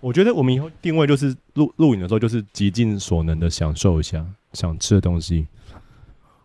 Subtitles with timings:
[0.00, 5.46] 我觉得我们以后定位就是录录影的时候，就是极尽所能的享受一下想吃的东西，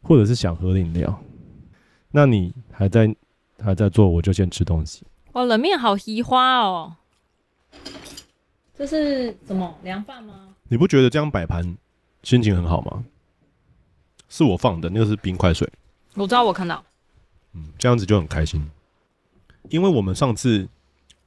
[0.01, 1.17] 或者是想喝的饮料。
[2.11, 3.15] 那你还在
[3.63, 5.03] 还在做，我就先吃东西。
[5.31, 6.95] 哇，冷面好奇花哦！
[8.77, 10.53] 这是什么凉饭吗？
[10.67, 11.77] 你不觉得这样摆盘
[12.23, 13.05] 心情很好吗？
[14.27, 15.69] 是我放的，那个是冰块水。
[16.15, 16.83] 我知道，我看到。
[17.53, 18.69] 嗯，这样子就很开心，
[19.69, 20.67] 因为我们上次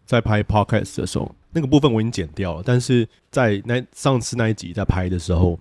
[0.04, 1.34] 在拍 podcast 的时候。
[1.50, 5.58] 那个部分我已经剪掉了，但是在那上次那一集在拍的时候，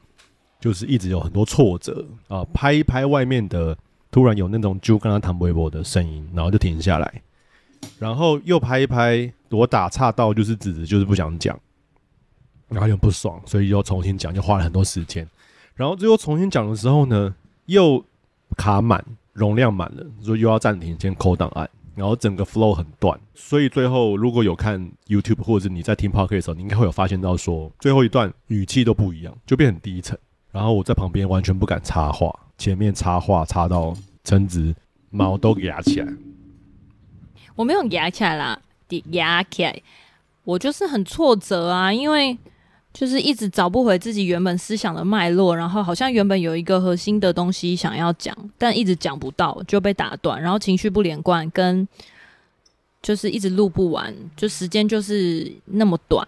[0.60, 3.78] 就是一直有很多挫折啊，拍一拍外面的，
[4.12, 7.22] 突然有那种就跟他谈微博的声音，然后就停下来，
[8.00, 11.58] 然后又拍一拍，我打岔到就是子子就是不想讲，
[12.68, 15.28] 然后又不爽，所以又重新讲，就花了很多时间，
[15.74, 17.34] 然后最后重新讲的时候呢，
[17.68, 18.04] 又
[18.58, 21.70] 卡满，容量满了，所以又要暂停，先抠档案。
[21.98, 30.16] 然后整个 flow 很断，所以最后如果有看 YouTube 或者是你在听 Podcast 的时候，你应该会有发现到说，最后一段语气都不一样，就变很低沉。
[30.52, 34.76] 然后我在旁边完全不敢插话，前面插话插到陈子
[35.10, 36.08] 毛都压起来。
[37.56, 38.62] 我没有压起来啦，
[39.10, 39.82] 压起来，
[40.44, 42.38] 我就是很挫折啊，因为。
[42.98, 51.88] 就是一直找不回自己原本思想的脉络，然后好像原本有一个核心的东西想要讲，但一直讲不到就被打断，然后情绪不连贯，跟
[53.04, 56.28] 就是一直录不完，就时间就是那么短。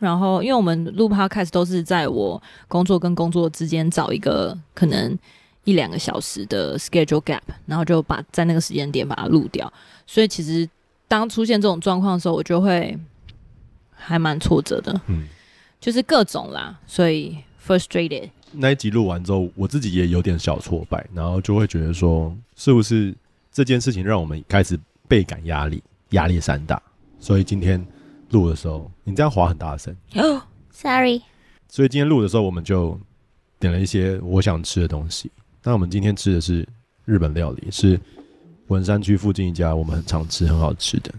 [0.00, 5.16] 然后因为我们录 podcast 都是在我工作跟工作之间找一个可能
[5.62, 9.72] 一两个小时的 schedule gap，然后就把在那个时间点把它录掉。
[10.04, 10.68] 所以其实
[11.06, 12.98] 当出现这种状况的时候，我就会
[13.94, 15.00] 还蛮挫折的。
[15.06, 15.28] 嗯。
[15.80, 18.30] 就是各种啦，所以 frustrated。
[18.52, 23.14] 那一集录完之后，我自己也有点小挫败，然后就会觉得说，是不是
[23.52, 26.82] 这件事情让我们开始倍感压力，压力山大。
[27.20, 27.84] 所以今天
[28.30, 29.94] 录的时候，你这样滑很大声。
[30.14, 31.20] 哦，sorry。
[31.68, 32.98] 所以今天录的时候，我们就
[33.60, 35.30] 点了一些我想吃的东西。
[35.62, 36.66] 那我们今天吃的是
[37.04, 38.00] 日本料理，是
[38.68, 41.12] 文山区附近一家我们很常吃、很好吃的，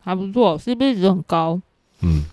[0.00, 1.60] 还不错，CP 值很高。
[2.00, 2.24] 嗯。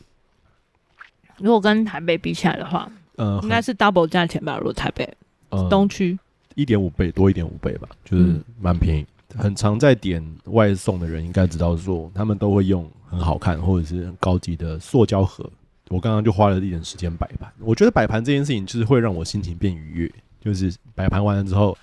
[1.41, 4.57] 如果跟台北比起来的话，呃，应该是 double 价钱吧。
[4.57, 5.07] 如果台北，
[5.50, 6.18] 呃，东区
[6.56, 9.02] 一点五倍多一点五倍吧，就是蛮便宜。
[9.34, 9.40] 嗯。
[9.40, 15.50] 很常在点外送的人应该知道说，他们都会用很好看或者是很高级的塑胶盒。
[15.90, 20.12] 我刚刚就花了一点时间摆盘，我觉得摆盘这件事情就是会让我心情变愉悦。
[20.40, 21.78] 就是摆盘完了之后。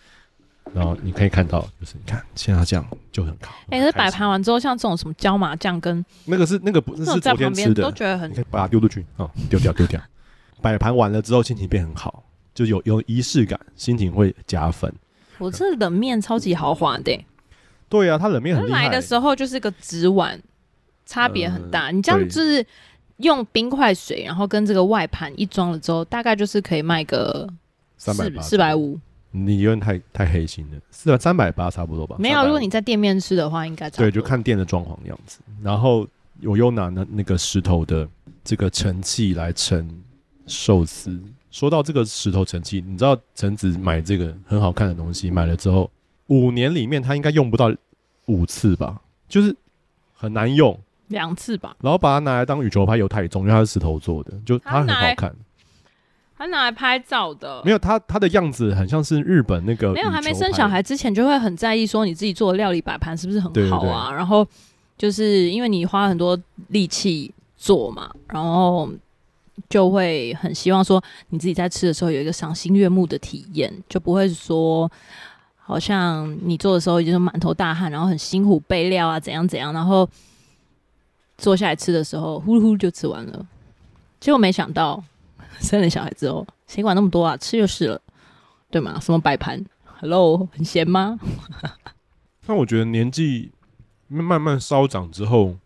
[0.75, 3.55] 然后你可以看到，就是你看现在这样就很好。
[3.71, 10.01] 哎、欸，可是摆盘完之后，像这种什么椒麻酱跟那个是那个不是昨天吃的，都觉得很，你可以把它丢出去啊，丢掉丢掉。
[10.61, 12.25] 摆盘完了之后，心情变很好，
[12.55, 14.93] 就有有仪式感，心情会加分。
[15.39, 17.27] 我这冷面超级豪华的、欸。
[17.89, 18.85] 对啊，它冷面很厉害。
[18.85, 20.41] 来的时候就是个纸碗，
[21.07, 21.93] 差别很大、呃。
[21.93, 22.67] 你这样就是
[23.19, 27.49] 用冰块水，然后跟这个外盘一装了之后，大概就是可以卖个
[27.97, 28.13] 四
[28.43, 28.99] 四百五。
[29.31, 31.19] 你有点太太黑心了，是吧？
[31.19, 32.17] 三百八差不多吧。
[32.19, 35.41] 没有，如果你在店面吃的话，应该对，就看店的装潢样子。
[35.63, 36.07] 然后
[36.43, 38.09] 我又拿那那个石头的
[38.43, 39.89] 这个盛器来盛
[40.47, 41.21] 寿司。
[41.51, 45.91] 说到这个石头盛器，你知道橙子买这个很好看的东西，买了之后
[46.27, 47.75] 五年里面他应该用不到
[48.27, 49.55] 五次吧，就是
[50.15, 50.79] 很难用
[51.09, 51.77] 两次吧。
[51.81, 55.35] 然后把它拿来当羽球拍有太重，因为它是石头做的，就它很好看。
[56.39, 59.93] 他拿来拍照的，没有他他的样子很像是日本那个。
[59.93, 63.81] 没有还没生小孩之前就会很在意说你自己做的料理摆盘是不是很好啊？
[63.81, 64.47] 对对对，然后
[64.97, 66.39] 就是因为你花很多
[66.69, 68.89] 力气做嘛，然后
[69.69, 74.89] 就会很希望说你自己在吃的时候有一个赏心悦目的体验，就不会说
[75.57, 80.09] 好像你做的时候已经是满头大汗，然后很辛苦备料啊怎样怎样，然后
[81.37, 83.45] 坐下来吃的时候呼噜呼就吃完了，
[84.21, 85.03] 结果没想到。
[85.61, 87.37] 生了小孩之后，谁管那么多啊？
[87.37, 88.01] 吃就是了，
[88.71, 88.99] 对吗？
[89.01, 89.65] 什么摆盘
[90.01, 91.19] ？Hello，很闲吗？
[92.47, 93.51] 那我觉得年纪
[94.07, 95.57] 慢慢稍长之后，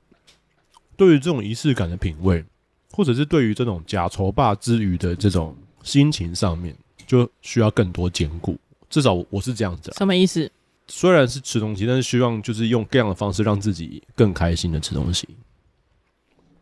[0.97, 2.45] 对于这种仪式感的品味，
[2.91, 6.77] 或者是对于这种假愁霸之余的这种心情上面，
[7.07, 8.57] 就需要更多兼顾。
[8.91, 9.93] 至少我是这样子。
[9.97, 10.51] 什么意思？
[10.89, 15.29] 虽然是吃东西，但是希望就是用各样的方式让自己更开心的吃东西。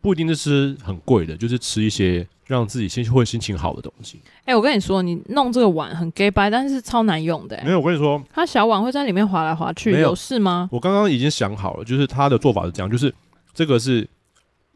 [0.01, 4.19] 不一定是吃很贵的，就是吃一些让自己心情会心情好的东西。
[4.39, 7.63] 哎、欸，我跟你说，你弄这个碗很假掰，但是超难用的、欸。
[7.63, 10.67] 没有，我跟你说，它小碗会在里面滑来滑去，有事吗？
[10.71, 13.13] 我刚刚已经想好了，就是它的做法是这样，就是
[13.53, 14.07] 这个是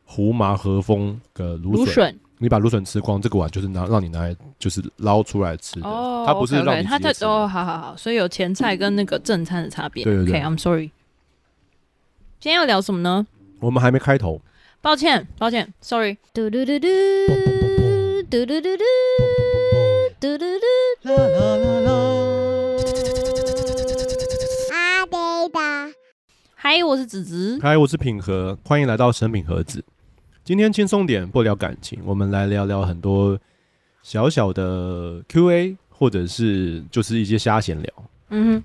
[0.06, 5.88] 胡麻和风的芦笋，你把芦笋吃光，这个碗就是拿让你拿来就是捞出来吃的。
[5.88, 7.22] 哦，它不是让你直接吃。
[7.22, 10.04] 它它哦，好好好，所以有前菜跟那个正餐的差别。
[10.04, 10.40] 对对对。
[10.40, 10.92] OK，I'm sorry。
[12.40, 13.26] 今天要聊什么呢？
[13.60, 14.40] 我们还没开头。
[14.86, 16.16] 抱歉，抱歉，sorry。
[16.32, 16.88] 嘟嘟嘟嘟，
[18.30, 18.84] 嘟嘟嘟嘟，
[20.20, 21.92] 嘟嘟嘟，啦啦啦啦。
[24.72, 25.18] 阿呆
[25.50, 25.96] 的，
[26.54, 29.84] 嗨，我是子子，嗨，我是品和，欢迎来到神品盒子。
[30.44, 33.40] 今天轻松点，不聊感情，我们来聊聊很多
[34.04, 37.92] 小小的 Q&A，或者是就是一些瞎闲聊。
[38.30, 38.64] 嗯哼，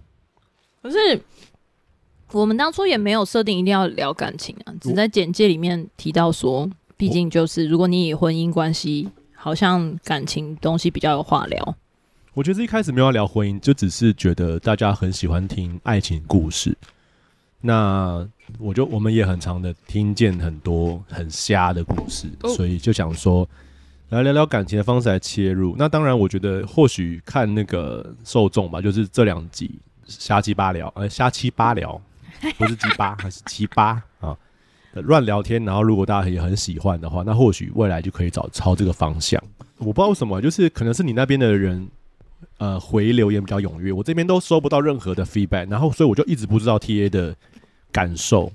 [0.82, 1.19] 可是。
[2.32, 11.75] 我们当初也没有设定一定要聊感情啊，只在简介里面提到说，毕竟就是如果你以婚姻关系，好像感情东西比较有话聊。
[12.35, 16.77] 我觉得一开始没有要聊婚姻，就只是觉得大家很喜欢听爱情故事。
[17.61, 18.27] 那
[18.59, 23.47] 我就我们也很常的听见很多很瞎的故事，所以就想说
[24.11, 25.75] 来聊聊感情的方式来切入。
[25.77, 32.00] 那当然，我觉得或许看那个受众吧，就是这两集瞎七八聊，呃，瞎七八聊。
[32.59, 34.37] 不是鸡巴还是七八啊？
[34.95, 39.41] 乱聊天，然后如果大家也很喜欢的话，那或许未来就可以找朝这个方向。
[39.79, 41.89] 我不知道为什么，就是可能是你那边的人，
[42.59, 47.37] 呃，回留言比较踊跃，我这边都收不到任何的 feedback，然后所以我就一直不知道 TA 的
[47.93, 48.51] 感受。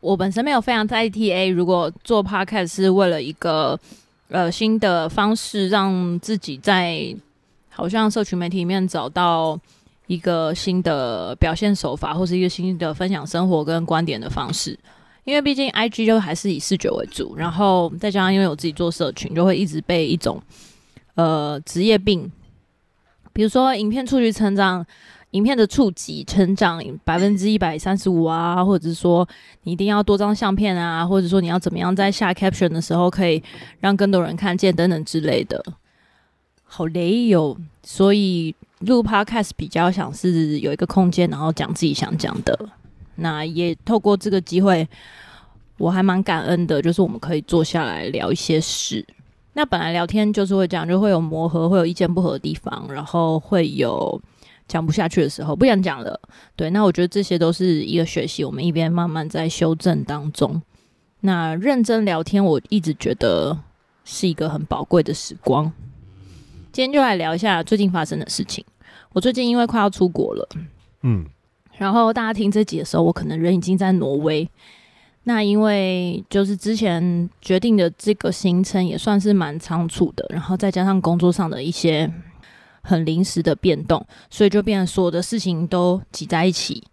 [0.00, 3.76] 我本身没有非常在意 TA，如果做 podcast 是为了一个
[4.28, 7.12] 呃新的方式，让自己在
[7.68, 9.58] 好像社群媒体里面找到。
[10.08, 14.76] 一个新的表现手法，或是一个新的分享生活跟观点的方式，
[15.24, 20.42] 因为毕竟 IG 就还是以视觉为主，然后再加上因为我自己做社群，就会一直被一种
[21.14, 22.32] 呃职业病，
[23.34, 24.82] 比如说影片触及成长，
[25.32, 29.28] 影片的触及成长百分之一百三十五啊，或者是说
[29.64, 33.42] 你一定要多张相片啊，或者说你要怎么样在下 caption 的时候可以
[33.80, 35.62] 让更多人看见等等之类的，
[36.64, 38.54] 好累哟，所以。
[38.80, 42.68] 录 Podcast 比较想是有一个空间，然后讲自己想讲的。
[43.16, 44.88] 那也透过这个机会，
[45.76, 49.04] 我还蛮感恩的，就是我们可以坐下来聊一些事。
[49.54, 54.22] 那本来聊天就是会讲，就会有磨合，会有意见不合的地方，然后会有
[54.68, 56.20] 讲不下去的时候，不想讲了。
[56.54, 60.62] 对，那我觉得这些都是一个学习，我们一边慢慢在修正当中。
[61.20, 63.58] 那认真聊天，我一直觉得
[64.04, 65.72] 是一个很宝贵的时光。
[66.78, 68.64] 今天就来聊一下最近发生的事情。
[69.12, 70.48] 我最近因为快要出国了，
[71.02, 71.26] 嗯，
[71.76, 74.48] 然后大家听这集的时候，我可能人已经在挪威。
[75.24, 82.08] 那因为就是之前决定的这个行程也算是蛮仓促的，然后再加上工作上的一些
[82.82, 86.84] 很临时的变动，所以就变成所有的事情都挤在一起。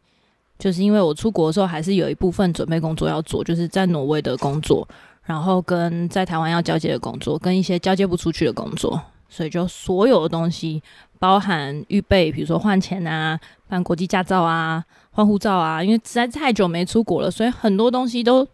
[0.57, 4.87] 就是因为我出国的时候还是有一部分准备工作要做，就是在挪威的工作，
[5.25, 8.99] 然后跟在台湾要交接的工作，跟一些交接不出去的工作。
[9.27, 10.81] 所以就所有的东西，
[11.19, 18.47] 包含预备，比如说换钱啊、办国际驾照啊、换护照啊，因为实在太久没出国了，所以很多东西都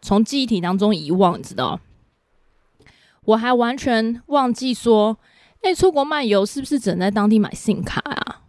[0.00, 1.78] 从记忆体当中遗忘，你知道？
[3.24, 5.18] 我还完全忘记说，
[5.62, 8.40] 哎、出国漫游是不是只能在当地买 SIM 卡啊？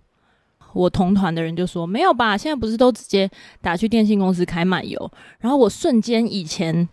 [0.73, 3.29] 我同团的人就说没有吧，现在不是都直接
[3.61, 5.11] 打去电信公司开漫游？
[5.39, 6.87] 然后我瞬间以前。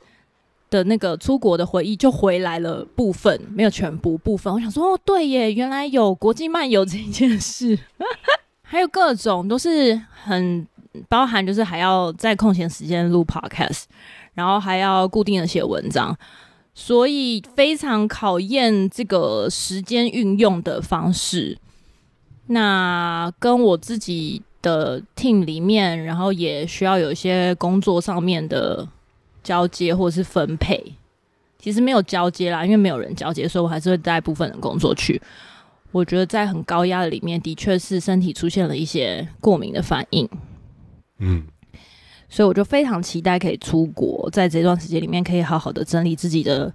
[0.70, 4.54] 的那个出国的回忆就回来了，部分没有全部部分。
[4.54, 7.76] 我想说，哦，对耶，原来有国际漫游这一件事，
[8.62, 10.64] 还有各种都是很
[11.08, 13.82] 包含，就是还要在空闲时间录 podcast，
[14.34, 16.16] 然后还要固定的写文章，
[16.72, 21.58] 所以非常考验这个时间运用的方式。
[22.46, 28.86] 那跟我自己的 team 里面，然后也需要有一些工作上面的。
[29.42, 30.94] 交接或者是分配，
[31.58, 35.20] 其实没有交接啦，因为没有人交接，所以我还是会带部分的工作去。
[35.92, 40.28] 我觉得在很高压的里面，的确是身体出现了一些过敏的反应。
[41.18, 41.44] 嗯，
[42.28, 46.72] 所以我就非常期待可以出国，在这段时间里面可以好好的整理自己的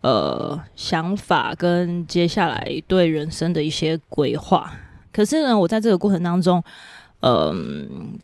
[0.00, 4.72] 呃想法跟接下来对人生的一些规划。
[5.12, 6.62] 可是呢，我在这个过程当中，
[7.20, 7.56] 嗯、呃，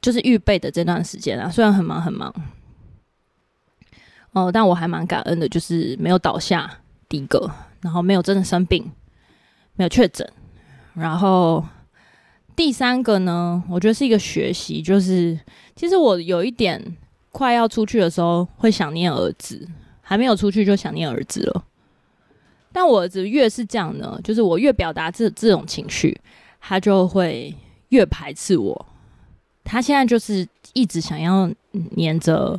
[0.01, 2.35] 就是预备的这段时间啊，虽然很忙很忙。
[4.33, 8.91] 哦，但我还蛮感恩的，就是没有倒下，第一个，然后没有真的生病，
[9.77, 10.27] 没有确诊，
[10.95, 11.63] 然后
[12.57, 15.39] 第三个呢，我觉得是一个学习，就是
[15.77, 16.97] 其实我有一点
[17.31, 19.69] 快要出去的时候会想念儿子，
[20.01, 21.65] 还没有出去就想念儿子了。
[22.73, 26.19] 但我儿子越是这样呢，就是我越表达这这种情绪，
[26.59, 27.55] 他就会
[27.91, 28.87] 越排斥我。
[29.63, 31.51] 他现在就是一直想要
[31.91, 32.59] 黏着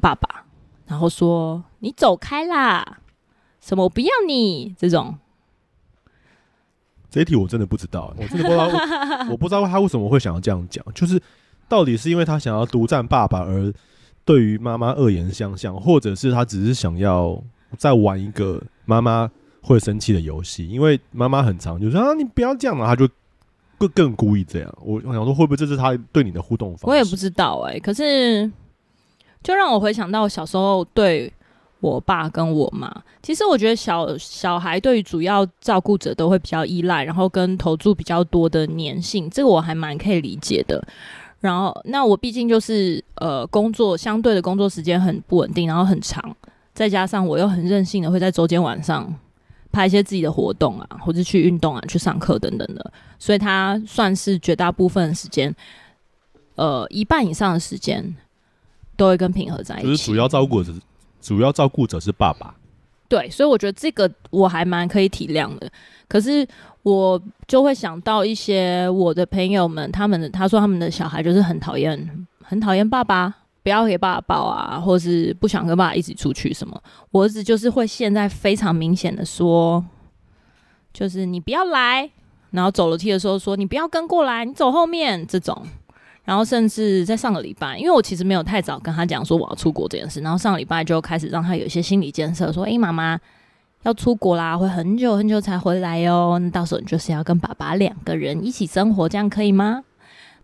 [0.00, 0.44] 爸爸。
[0.86, 2.98] 然后说：“你走开啦！
[3.60, 5.18] 什么我不要你这种。”
[7.10, 10.84] 这一题我真的不知道，我真的不知道我， 我不知道他为什么会想要这样讲。
[10.94, 11.20] 就是
[11.68, 13.72] 到底是因为他想要独占爸爸而
[14.24, 17.42] 对于妈妈恶言相向，或者是他只是想要
[17.78, 19.30] 再玩一个妈妈
[19.62, 23.08] 会生气的游戏，因为妈妈很常就说啊，你不要这样嘛，他就
[23.78, 24.74] 更更故意这样。
[24.80, 26.86] 我我想说，会不会这是他对你的互动方式？
[26.86, 28.50] 我也不知道哎、欸，可是
[29.46, 31.32] 就让我回想到小时候对
[31.78, 40.84] 我爸跟我妈，其实我觉得小小孩对于主要照顾者都会比较依赖，然后跟投注比较多的粘性，这个我还蛮可以理解的。
[41.38, 46.36] 然后，那我毕竟就是呃，工作相对的工作时间很不稳定，然后很长，
[46.74, 49.14] 再加上我又很任性的会在周间晚上
[49.70, 55.54] 拍一些自己的活动啊，或者去运动啊，去上课等等的，所以他算是绝大部分时间，
[56.56, 58.16] 呃，一半以上的时间
[58.96, 59.86] 都会跟平和在一起。
[59.86, 60.72] 就是主要照顾者，
[61.20, 62.54] 主要照顾者是爸爸。
[63.08, 65.70] 对，所以我觉得这个我还蛮可以体谅的。
[66.08, 66.46] 可是
[66.82, 76.80] 我就会想到一些我的朋友们，他们的他说他们的小孩就是很讨厌，很讨厌爸爸，不要给爸爸抱啊，或是不想跟爸爸一起出去什么。
[77.12, 79.84] 我儿子就是会现在非常明显的说，
[80.92, 82.10] 就是你不要来，
[82.50, 85.64] 然后走楼梯的时候说你不要跟过来，你走后面这种。
[86.26, 93.18] 然后甚至在上个礼拜，因为我其实没有太早跟他讲说我要出国这件事，然后上个礼拜就开始让他有一些心理建设，说：“哎，妈妈。”
[93.82, 96.40] 要出国啦，会很久很久才回来哟。
[96.40, 99.84] 那到时候你就是要跟爸爸两个人一起生活，这样可以吗？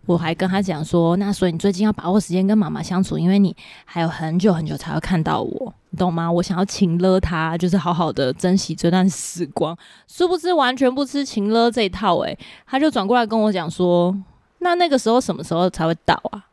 [0.05, 6.31] 我还跟他讲说，那所以你最近要把握时间跟妈妈相处，因为你还有很久很久才会看到我，你懂吗？
[6.31, 9.77] 我想要勤勒他，就是好好的珍惜这段时光。
[10.07, 14.15] 殊不知完全不吃勤勒这一套，诶，他就转过来跟我讲说，
[14.63, 16.47] 那那个时候什么时候才会到啊？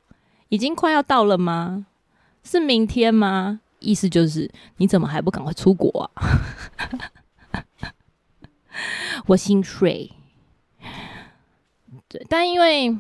[0.51, 1.87] 已经快要到了吗？
[2.43, 3.61] 是明天吗？
[3.79, 6.11] 意思就是，你怎么还不赶快出国啊？
[9.27, 10.11] 我心碎。
[12.09, 12.91] 对，但因为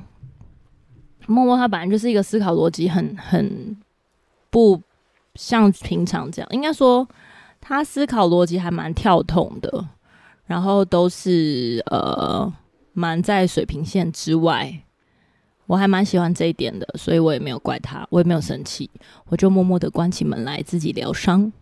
[1.26, 3.76] 默默他本来就是一个思考逻辑很很
[4.50, 4.80] 不
[5.34, 7.06] 像平常这样，应该说
[7.60, 9.88] 他思考逻辑还蛮跳痛的，
[10.46, 12.52] 然后都是呃
[12.92, 14.82] 蛮在水平线之外。
[15.70, 18.90] 我还蛮喜欢这一点的，所以我也没有怪他，我也没有生气，
[19.28, 21.52] 我就默默的关起门来自己疗伤。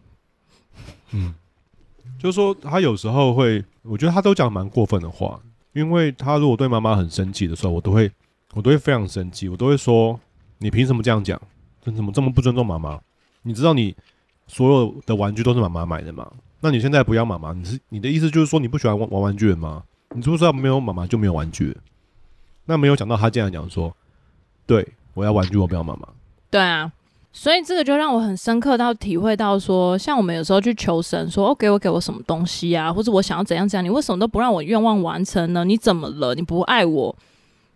[1.13, 1.35] 嗯，
[2.19, 5.39] 就是说他有时候会，我觉得他都讲蛮过分的话，
[5.75, 8.11] 因为他如果对妈妈很生气的时候，我都会，
[8.55, 10.19] 我都会非常生气，我都会说，
[10.57, 11.39] 你凭什么这样讲？
[11.85, 12.99] 你怎么这么不尊重妈妈？
[13.43, 13.95] 你知道你
[14.47, 16.27] 所有的玩具都是妈妈买的吗？
[16.63, 19.85] 那你现在不要妈妈，你是你的意思就是说你不喜欢玩玩玩具了吗？
[20.15, 21.77] 你知不知道没有妈妈就没有玩具？
[22.69, 23.91] 那没有讲到他这样讲说，
[24.67, 26.07] 对，我要玩具，我不要妈妈。
[26.51, 26.93] 对啊，
[27.33, 35.65] 所以这个就让我很深刻到体会到说，像我们有时候去求神，说哦，给我给我什么东西啊，或者我想要怎样怎样，你为什么都不让我愿望完成呢？
[35.65, 36.35] 你怎么了？
[36.35, 37.17] 你不爱我？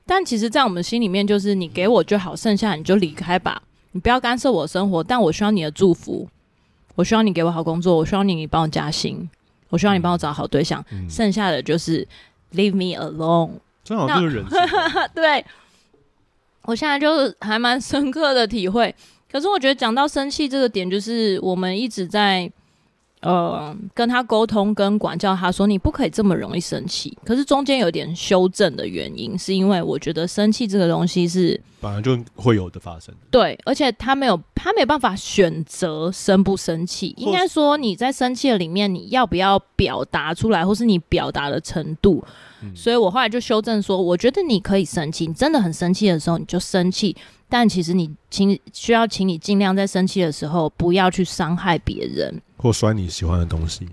[0.04, 5.02] 但其实，在我们心里面，就是你给我就好，剩下你就离开吧，你不要干涉我的生活。
[5.02, 6.28] 但我需要你的祝福，
[6.96, 9.26] 我需要你给我好工作，我需要你帮我加薪，
[9.70, 12.06] 我需要你帮我找好对象，嗯、剩下的就是
[12.52, 13.52] leave me alone。
[13.84, 14.44] 正好就是人
[15.14, 15.44] 对，
[16.62, 18.94] 我现在就是还蛮深刻的体会。
[19.30, 22.50] 可是我觉得讲到生气这个点，就是我们一直在
[23.22, 27.16] 呃跟他沟通、跟管教他说，你不可以这么容易生气。
[27.24, 33.14] 可是中间有点修正的原因，是因为我觉得生气这个东西是本来就会有的发生。
[33.30, 37.14] 对，而且他没有，他没有办法选择生不生气。
[37.16, 42.22] 应该说你在生气的里面，你要不要表达出来，或是你表达的程度。
[42.76, 47.16] 所以我后来就修正说，我觉得你可以生气，你真的很生气的时候你就生气，
[47.48, 53.88] 但其实你请需要请你尽量在生气的时候不要去伤害别人，或摔你喜欢的东西，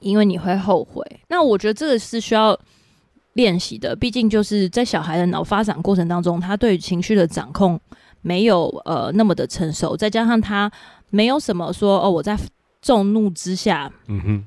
[0.00, 1.04] 因为你会后悔。
[1.28, 2.58] 那我觉得这个是需要
[3.34, 7.78] 练习的，毕竟就是在小孩的脑发展过程当中，他对于情绪的掌控
[8.22, 10.72] 没有呃那么的成熟，再加上他
[11.10, 12.38] 没有什么说哦我在
[12.80, 14.44] 众怒之下，嗯哼，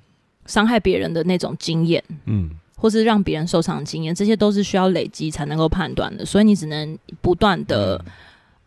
[0.47, 2.49] 伤害别人的那种经验，嗯。
[2.79, 7.99] 或是让别人受伤的经验，这些都是需要累积才能够判断的，所以你只能不断的、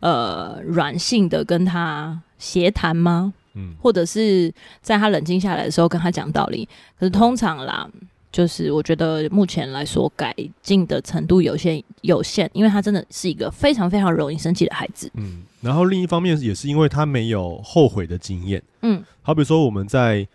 [0.01, 3.33] 嗯、呃软性的跟他协谈吗？
[3.53, 6.67] 嗯，或者是在他冷静下来的时候跟他讲道理。
[6.99, 7.89] 可是通常啦，
[8.31, 15.11] 就是我觉得目前来说改进的程度有限有限，因为他真的是一个非常非常容易生气的孩子。
[15.15, 18.61] 嗯，然后另一方面也是因为他没有后悔的经验。
[18.81, 20.27] 嗯，好比说我们在。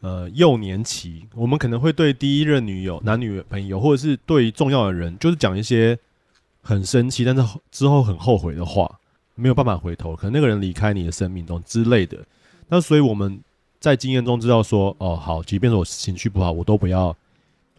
[0.00, 5.98] 呃，幼年期，我们可能会对第一任女友、男女朋友，或者是对重要的人，就是讲一些
[6.60, 8.98] 很生气，但是之后很后悔的话，
[9.34, 12.18] 没有办法回头，可能那个人离开你的生命中之类的。
[12.68, 13.40] 那所以我们
[13.78, 17.14] 在经验中知道说，哦，好，即便是我情绪不好，我都不要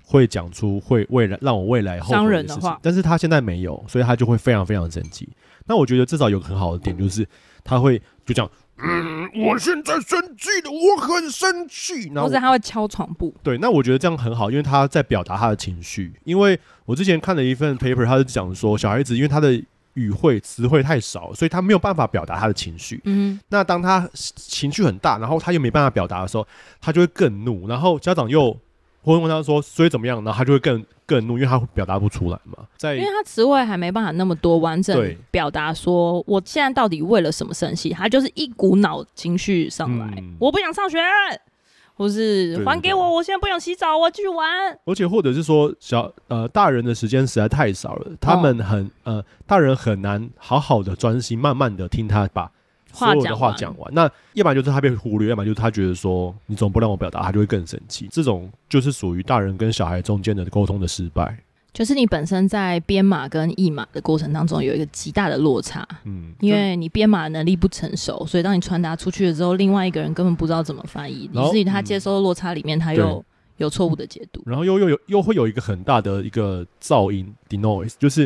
[0.03, 2.17] 会讲出会未来让我未来后悔的事情。
[2.17, 2.79] 伤人的话。
[2.81, 5.27] 但是他现在没有，所以他就会非常非常生气。
[5.65, 7.27] 那我觉得至少有个很好的点，就是
[7.63, 8.49] 他会就讲。
[8.77, 12.11] 嗯，我现在生气了，我很生气。
[12.13, 13.33] 然后或者他会敲床布。
[13.41, 16.13] 对，那我觉得这样很好，因为他在表达他的情绪。
[16.25, 19.63] 因为我之前看了一份 paper，他是讲说小孩子因为他的
[19.95, 23.01] 语汇词汇太少，所以他没有办法表达他的情绪。
[23.03, 26.47] 嗯，那当他情绪很大，然后他又没办法表达的时候，
[26.79, 28.57] 他就会更怒，然后家长又。
[29.01, 32.65] 会问他说：“所以怎么样？”然后他就会更更怒，因为他表达不出来嘛。
[32.75, 37.91] 在，因为他词汇还没办法那么多完整表达说我现在到底为了什么生气。
[37.91, 40.97] 他就是一股脑情绪上来，嗯、我不想上学，
[41.95, 44.47] 或是还给我，我现在不想洗澡，我继续玩。
[44.85, 52.51] 而且或者是说小呃大人的时间实在太少了，他们很、哦、呃大人很难好好的专心，慢慢的听他把。
[52.91, 58.07] 所有的话讲完，那要不然就是他被忽略，要不然就是他觉得说你总不让我表达，他就会更生气。
[58.09, 61.37] 这种就是属于大人跟小孩中间的沟通的失败。
[61.75, 73.21] 就是你本身在编码跟译码的过程当中有一个极大的落差，嗯，因为你编码能力不成熟，所以当你传达出去了之后，另外一个人根本不知道怎么翻译，以至于他接收的落差里面，他又
[73.57, 78.25] 有错误的解读，然后又又有又会有一个很大的一个噪音，denoise，就是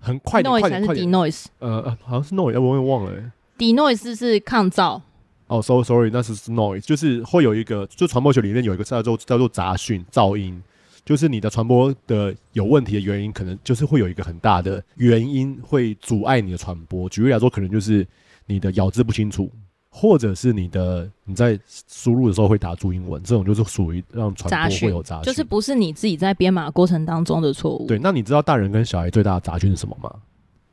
[0.00, 1.06] 很快的快点快点。
[1.06, 3.30] denoise，呃呃，好像是 noise，我也忘了、欸。
[3.58, 5.02] denoise 是抗噪。
[5.48, 10.62] 哦，so sorry，那是 noise，就是会有一个，就传播学里面有一个叫做叫做杂讯噪音，
[11.04, 17.08] 就是你的传播的有问题的原因，可能就是会有一个很大的原因会阻碍你的传播。
[17.08, 18.06] 举例来说，可能就是
[18.46, 19.50] 你的咬字不清楚，
[19.90, 27.86] 或者是你的你在输入的时候会打注英文，这种就是属于让传播会有杂讯，就是不是你自己在编码过程当中的错误。
[27.86, 30.10] 对，那你知道大人跟小孩最大的杂讯是什么吗？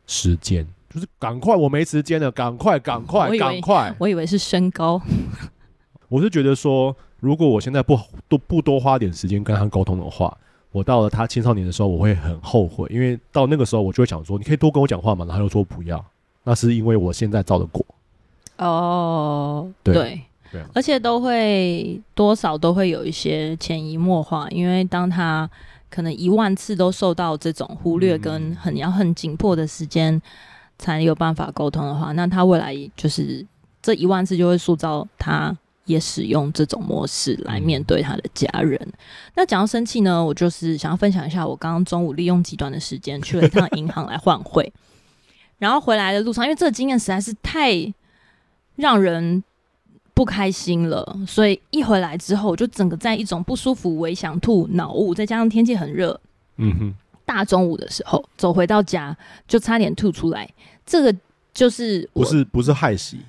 [0.08, 0.66] 时间。
[0.94, 3.96] 就是赶快，我没时间了，赶快，赶快，赶快！
[3.98, 5.02] 我以为是身高。
[6.10, 7.98] 我是觉得说，如果我现在不
[8.28, 10.38] 多不多花点时间跟他沟通的话，
[10.74, 16.04] 我到了他青少年的时候，我会很后悔，因为到那个时候，我就会想说，你可以多跟我讲话嘛，然后又说不要，
[16.44, 17.86] 那是因为我现在造的果。
[18.58, 25.50] 哦，对对，对，而且都会多少都会有一些潜移默化，因为当他
[25.90, 30.22] 可能一万次都受到这种忽略跟很要很紧迫的时间。
[30.78, 33.46] 才有办法沟通的话，那他未来就是
[33.84, 38.80] 这一万次就会塑造，他也使用这种模式来面对他的家人。
[38.82, 38.94] 嗯、
[39.36, 44.72] 那讲到生气呢，我就是想要分享一下，我刚刚中午利用极短的时间去了一趟银行来换汇，
[45.58, 47.72] 然后回来的路上，因为这个经验实在是太
[48.76, 49.44] 让人
[50.14, 56.20] 不开心了，所以一回来之后，我就整个在一种不舒服、微想吐、脑雾，再加上天气很热，
[56.58, 56.96] 嗯哼。
[57.24, 59.16] 大中午的时候走回到家，
[59.48, 60.50] 就差点吐出来。
[60.86, 61.16] 这个
[61.54, 63.20] 就是不是不是害喜，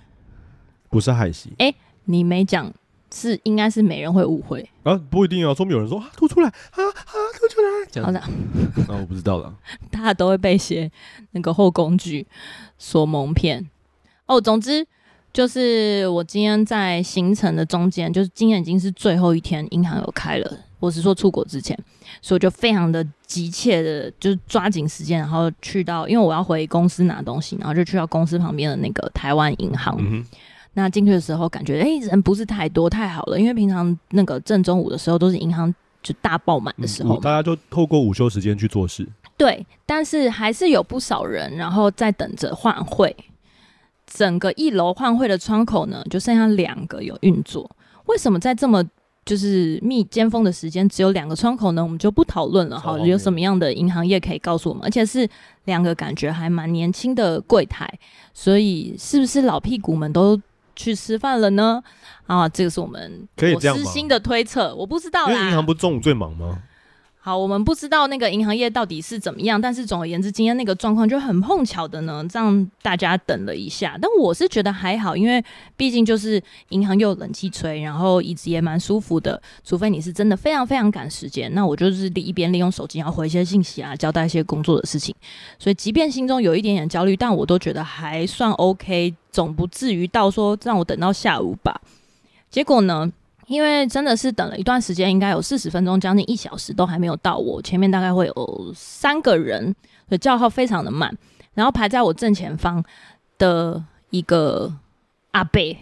[0.89, 1.53] 不是害喜。
[1.59, 2.73] 哎、欸，你没讲，
[3.13, 5.01] 是应该是没人会误会啊？
[5.11, 8.19] 不一定啊，说明有人说啊吐出来啊啊吐出来，这样那。
[8.19, 9.55] 啊，我不知道了。
[9.91, 10.91] 大家都会被些
[11.33, 12.27] 那个后宫剧
[12.79, 13.69] 所蒙骗
[14.27, 14.41] 哦。
[14.41, 14.87] 总之
[15.33, 20.59] 就是我今天在行程的中间，就是今天已经是最后一天，银行有开了。
[20.79, 21.79] 我是说出国之前，
[22.21, 29.97] 所以我就非常的急切的，就是抓紧时间，然后去到，因为我要回公司拿东西，然后就去到公司旁边的那个台湾银行。
[30.01, 30.27] 嗯、
[30.75, 39.07] 那进去的时候，感觉哎、欸，人不是太多，太好了，因为平常那个正中午的时候都是银行就大爆满的时候、嗯，大家就透过午休时间去做事。
[39.37, 43.15] 对，但是还是有不少人，然后在等着换汇。
[44.07, 47.69] 整个一楼换汇的窗口呢，就剩下两个有运作。
[48.07, 48.85] 为什么在这么
[49.25, 52.99] 就是密尖峰的时间只有两个窗口呢，我们就不讨论了哈。
[52.99, 54.85] 有什么样的银行业可以告诉我们？
[54.85, 55.27] 而且是
[55.65, 57.89] 两个感觉还蛮年轻的柜台，
[58.35, 60.39] 所以是不是老屁股们都
[60.75, 61.83] 去吃饭了呢？
[62.27, 65.33] 啊，这个是我们我私心的推测，我不知道啦。
[65.33, 66.63] 因为银行不是中午最忙吗？
[67.25, 73.97] 好，我们不知道那个银行业到底是怎么样，但是总而言之，今天那个状况就很碰巧的呢，让大家等了一下。
[74.03, 75.41] 但我是觉得还好，因为
[75.77, 79.41] 毕竟就是银行又有冷气吹，然后椅子也蛮舒服的。
[79.63, 85.15] 除非你是真的非常非常赶时间，那我就是一边利用手机然后回一些信息啊，交代一些工作的事情。
[85.61, 91.81] 所以即便心中有一点点焦虑，但我都觉得还算 OK，总不至于到说让我等到下午吧。
[92.51, 93.13] 结果呢？
[93.47, 99.75] 因为真的是等了一段时间，应该有四十分钟，将近一小时都还没有到我前面，大概会有三个人，
[100.09, 101.17] 的叫号非常的慢。
[101.55, 102.83] 然后排在我正前方
[103.37, 104.73] 的一个
[105.33, 105.77] 阿伯，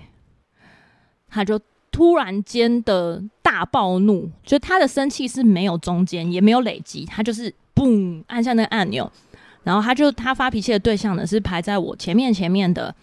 [1.28, 1.60] 他就
[1.92, 9.12] 突然间的大暴怒，就他的生气是没有中间，也没有累积，他就是嘣按下那个按钮，
[9.62, 12.94] 然后他就他发脾气的对象呢是排在我前面前面的。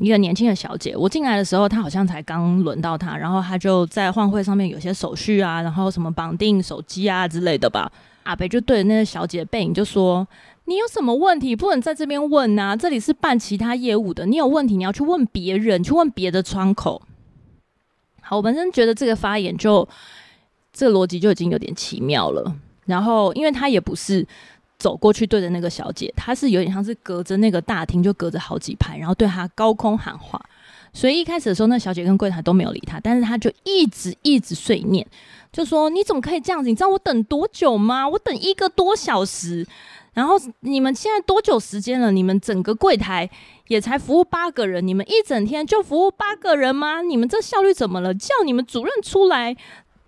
[0.00, 7.90] 一个年轻的小姐，我进来的时候，她好像才刚轮到她，然后她就在换汇上面有些手续啊，然后什么绑定手机啊之类的吧。
[8.22, 10.26] 阿北就对着那个小姐背影就说
[10.66, 12.76] ：“你有什么问题不能在这边问呐、啊？
[12.76, 17.02] 这里是办其他业务的，你有问题你要去问别人，去问别的窗口。
[18.20, 19.88] 好，我本身觉得这个发言就
[20.72, 22.54] 这个逻辑就已经有点奇妙了。
[22.84, 24.26] 然后，因为她也不是
[24.78, 30.40] 走过去对着那个小姐，她是有点像是隔着那个大厅，就隔着好几排，然后对她高空喊话。
[30.92, 35.06] 所以一开始的时候，那小姐跟柜台都没有理他，但是他就一直一直碎念，
[35.52, 36.68] 就说：“你怎么可以这样子？
[36.70, 38.08] 你知道我等多久吗？
[38.08, 39.66] 我等一个多小时。
[40.14, 42.10] 然后你们现在多久时间了？
[42.10, 43.28] 你们整个柜台
[43.68, 47.02] 也才服务八个人，你们一整天就服务八个人吗？
[47.02, 48.12] 你们这效率怎么了？
[48.14, 49.54] 叫你们主任出来。”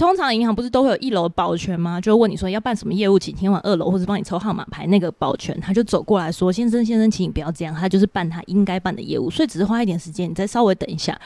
[0.01, 2.01] 通常银行不是都会有一楼保全吗？
[2.01, 4.87] 就问你说要办什么业务，请前往二楼或者帮你抽号码牌。
[4.87, 11.21] 那个保全他就走过来说：“先生，先生，请你不要这样，他就是办他应该办的业务，所以只是花一点时间，你再稍微等一下。”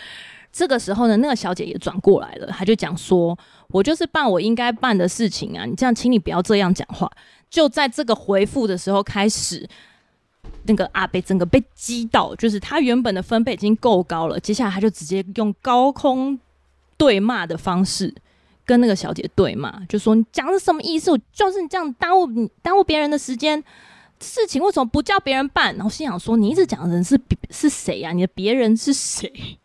[0.53, 3.39] 这个时候呢，那个小姐也转过来了，他就讲说
[3.71, 7.09] ：“我就是办我应该办的事情啊，你这样，请你不要这样讲话。”
[7.49, 9.65] 就在这个回复的时候开始，
[10.65, 16.37] 那个阿贝整个被击到，就是他原本的分贝已经够高了，接下来他就直接用高空
[16.97, 18.13] 对骂的方式。
[18.67, 21.11] 跟那个小姐对骂，就说你讲的是什么意思？
[21.11, 23.63] 我就是你这样耽误你耽误别人的时间，
[24.21, 25.75] 事情为什么不叫别人办？
[25.77, 28.13] 然后心想说，你一直讲的人是是谁呀？
[28.13, 29.59] 你的 别人是谁？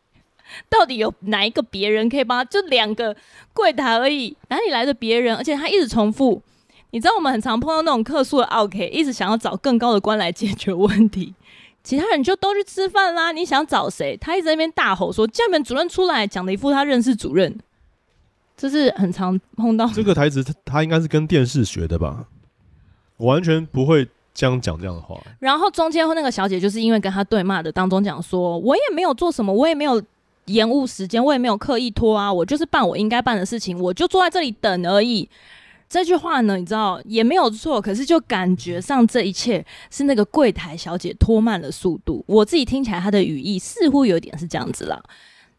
[0.68, 2.46] 到底有哪一个别人可以帮他？
[2.46, 3.16] 就两个
[3.54, 5.36] 柜台而已，哪里来的别人？
[5.36, 6.42] 而且他一直重复，
[6.90, 11.36] 你知道我们很常碰到那种客诉的 OK，一直想要找更高的官来解决问题，
[11.84, 13.32] 其他人就都去吃饭啦。
[13.32, 14.18] 你想找谁？
[14.18, 17.58] 他一直在那边大吼说，叫你们主任出来，讲的一副他认识主任。
[18.60, 22.26] 这是很常碰到这个台词，他他应该是跟电视学的吧？
[23.16, 25.18] 我完全不会这样讲这样的话。
[25.40, 30.04] 然后中间那个小姐就是因为跟他对骂的当中讲说，我也没有做什么，我也没有
[30.48, 35.30] 延误时间，我也没有刻意拖啊，我就是办我应该办的事情，我就坐在这里等而已。
[35.88, 42.22] 这句话呢，你知道也没有错，可是就感觉上这一切是那个柜台小姐拖慢了速度。
[42.28, 45.02] 我自己听起来她的语义似乎有点是这样子啦。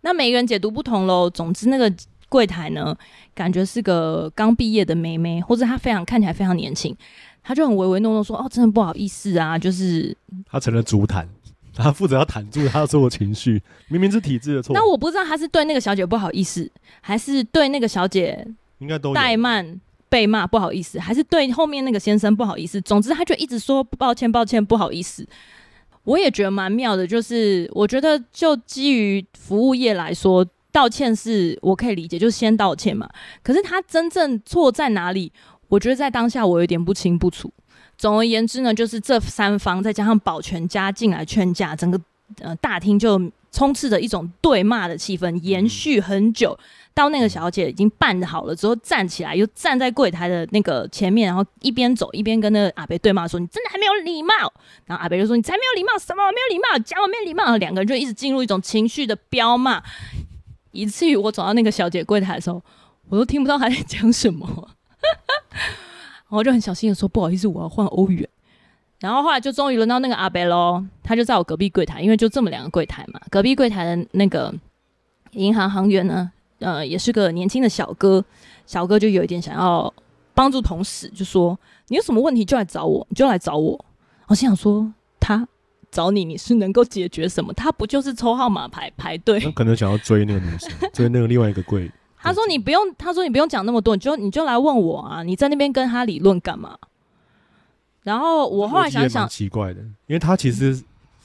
[0.03, 1.31] 那每个人解读不同喽。
[1.31, 1.91] 总之那个。
[2.31, 2.97] 柜台呢，
[3.35, 6.97] 感觉是个刚毕业的妹妹，或者她非常看起来非常年轻，
[7.43, 10.17] 她就很唯唯诺诺说：“哦，真的不好意思啊，就是
[10.47, 11.29] 她成了主坦，
[11.75, 18.47] 她负责要坦住她的所有情绪，明明是体制的错。”那我不知道她是对那个小姐不好意思，还是对那个小姐
[18.79, 22.81] 应该都怠慢被骂不好意思，还是对后面那个先生不好意思。
[22.81, 25.27] 总之，她就一直说抱歉，抱歉，不好意思。
[26.05, 30.47] 我也觉得蛮妙的，就是我觉得就基于服务业来说。
[30.73, 33.09] 道歉是我可以理解，就是先道歉嘛。
[33.43, 35.33] 可是他真正错在哪里？
[35.69, 37.53] 我觉得在当下我有点不清不楚。
[37.97, 42.01] 总而言之呢，就是这三方再加上保全家进来劝架，整个
[42.41, 43.21] 呃大厅就
[43.53, 46.59] 充斥着一种对骂的气氛，延续很久。
[46.93, 54.35] 到那个小姐已经办好了之后，站起来又站在柜台的那个前面，然后一边走一边跟那个阿伯对骂说：“你真的还没有礼貌。”
[54.87, 56.79] 然后阿伯就说：“你才没有礼貌，什么没有礼貌？
[56.85, 59.81] 讲我没有礼貌。”两个人就一直进入一种情绪的飙骂。
[60.73, 62.63] 以至于我走到那个小姐柜台的时候，
[63.09, 64.47] 我都听不到她在讲什么，
[65.53, 68.29] 然后就很小心的说：“不好意思，我要换欧元。”
[69.01, 73.21] 然后后来就终于轮到那个阿伯喽，他就在我隔壁柜台，因为就这么两个柜台嘛。
[73.31, 74.55] 隔壁柜台的那个
[75.33, 78.25] 银行行员呢，呃，也是个年轻的小哥，
[78.67, 79.93] 小哥就有一点想要
[80.35, 83.85] 帮助同事，就说：“你有什么问题就来找我，你就来找我。”
[84.29, 85.49] 我心想说他。
[85.91, 87.53] 找你，你是能够解决什么？
[87.53, 89.41] 他不就是抽号码牌排队？
[89.53, 91.91] 可能想要追那个女生， 追那个另外一个柜。
[92.23, 95.23] 他说：“你不用，他说你不用讲那么多，你就你就来问我啊！
[95.23, 96.77] 你在那边跟他理论干嘛？”
[98.05, 100.79] 然后我后来想想，奇怪的，因为他其实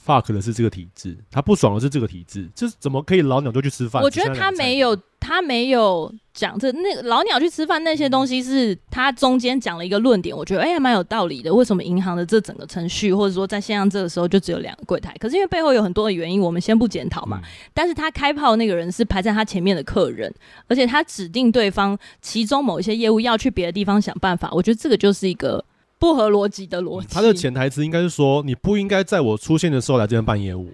[0.04, 4.02] fuck 的是这个体制，他不爽的是这个体制，这怎么可以老鸟就去吃饭？
[4.02, 4.96] 我觉得他没有。
[5.26, 11.52] 他没有讲这那个老鸟去吃饭那些东西，是他中间讲了一个论点，我觉得哎，还蛮有道理的。
[11.52, 15.12] 为什么银行的这整个程序，或者说在线上这个时候就只有两个柜台？
[15.18, 17.40] 可是因为背后有很多的原因，我们先不检讨嘛。
[17.74, 20.32] 但是他开炮那个人是排在他前面的客人，
[20.68, 25.64] 而且他指定对方其中某一些业务要去别的地方想办法，我觉得这个就是一个
[25.98, 27.08] 不合逻辑的逻辑。
[27.10, 30.70] 他的潜台词应该是说，你不应该在我出现的时候来这边办业务。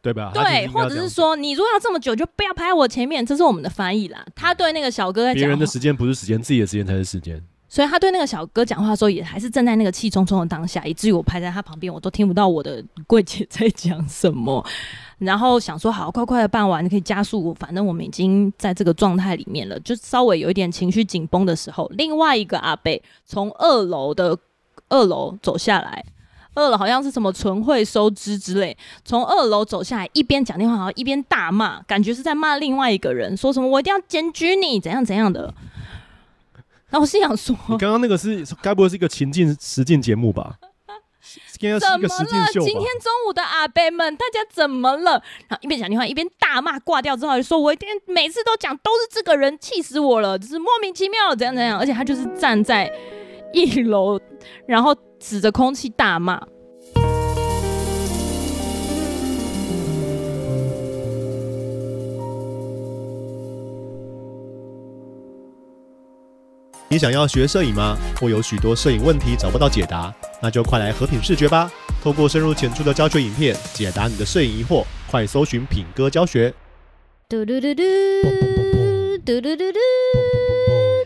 [0.00, 0.30] 对吧？
[0.32, 3.24] 对，或者是说，你如果要这么久，就不要排我前面。
[3.24, 4.24] 这是我们的翻译啦。
[4.34, 7.42] 他对那个小哥在讲，别人的时间不是时间，自己的时间才是时间。
[7.70, 14.64] 所以他对那个小哥讲话的时候，也还是站在那个气冲冲的当下，以至于我排在他旁边，我都听不到我的柜姐在讲什么。
[15.18, 17.52] 然后想说，好，快快的办完，你可以加速。
[17.54, 24.38] 反正我们已经在这个状态里面了，就稍微有一点情绪紧绷的时候，另外一个阿贝从二楼的
[24.88, 26.02] 二楼走下来。
[26.58, 35.54] 二楼好像是什么存汇收支之类，从二楼走下来，一边讲电话，好像一边大骂，感觉是在骂另外一个人，说什么我一定要检举你，怎样怎样的。
[36.90, 40.56] 然后我是想说， 你刚刚那个是该不会是一个情境实境节目吧？
[41.60, 42.46] 怎么了？
[42.52, 45.22] 秀今天中午的阿伯们，大家怎么了？
[45.48, 52.90] 然后一边讲电话一边大骂，挂掉之后就说：“我一天每次都讲都是这个人，气死我了，就是莫名其妙怎样怎样。”而且他就是站在
[53.52, 54.18] 一楼，
[54.66, 56.40] 然后指着空气大骂。
[66.90, 67.98] 你想要学摄影吗？
[68.18, 70.12] 或有许多摄影问题找不到解答？
[70.40, 71.70] 那就快来和品视觉吧！
[72.02, 74.84] 透过深入浅出的教学影片，解答你的摄影疑惑。
[75.10, 76.54] 快搜寻品哥教学。
[77.28, 77.82] 嘟嘟嘟嘟，
[79.24, 79.78] 嘟嘟嘟嘟，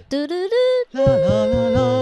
[0.09, 0.99] 嘟嘟嘟。
[0.99, 2.02] 啦啦啦啦。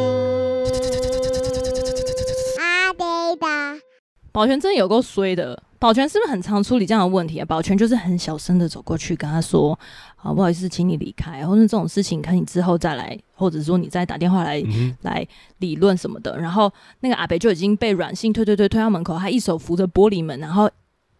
[4.41, 5.63] 保全真的有够衰的。
[5.79, 7.45] 保全是不是很常处理这样的问题啊？
[7.45, 9.79] 保全就是很小声的走过去跟他说
[10.17, 15.27] ：“好，不好意思，请你离开，或者这种事情，看你之后再来，或者说你再打电话来、嗯、来
[15.59, 20.71] 理论什么的。”然后那个阿北就已经被软性推推推推到门口，他一手扶着玻璃门，然后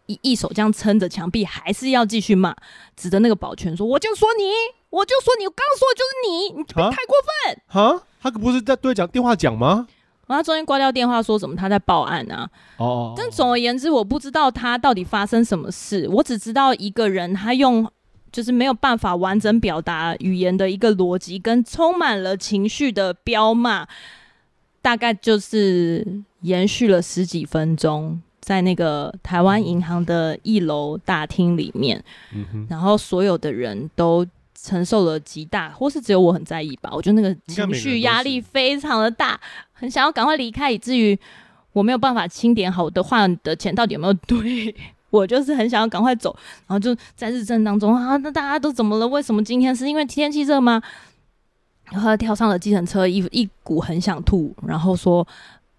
[0.07, 2.57] 一一手这样撑着墙壁，还是要继续骂，
[2.97, 4.45] 指着那个保全说：“我就说你，
[4.89, 9.87] 我就说你，我刚刚说的就是你，你太过分。”哈，他可不是在对讲电话讲吗？
[10.31, 12.49] 然后他中间挂掉电话，说什么他在报案啊？
[12.77, 16.09] 哦，但总而言之，我不知道他到底发生什么事。
[16.09, 17.91] 我只知道一个人，他用
[18.31, 23.89] 就是没有办法完整表达语言的一个逻辑，跟充满了情绪的彪骂，
[24.81, 26.07] 大概就是
[26.43, 32.01] 延续了十几分钟，在那个台湾银行的一楼大厅里面，
[32.33, 36.91] 嗯哼，然后所有的人都承受了极大，或是只有我很在意吧？
[36.93, 39.41] 我觉得那个情绪压力非常的大。
[39.81, 41.19] 很想要赶快离开，以至于
[41.73, 44.75] 我没有办法清点好的换的钱到底有没有对。
[45.09, 46.33] 我就是很想要赶快走，
[46.69, 49.09] 然后就在日正当中啊，那大家都怎么了？
[49.09, 50.81] 为什么今天是因为天气热吗？
[51.91, 55.27] 然后跳上了计程车，一一股很想吐，然后说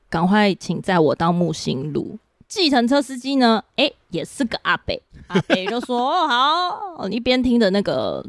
[0.09, 2.19] 赶快请载我到木星路。
[2.49, 6.27] 计程车司机呢，哎、也是个阿北，阿北就说哦
[6.97, 8.21] 好，一边听着那个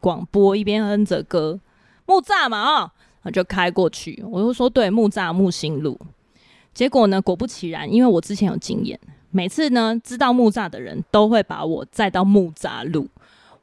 [0.00, 1.60] 广播，一边哼着歌，
[2.06, 2.90] 木栅嘛哦。
[3.32, 5.98] 就开过去，我就说对，木栅木星路。
[6.72, 8.98] 结果呢，果不其然，因为我之前有经验，
[9.30, 13.06] 每次呢知道木栅的人都会把我载到木栅路，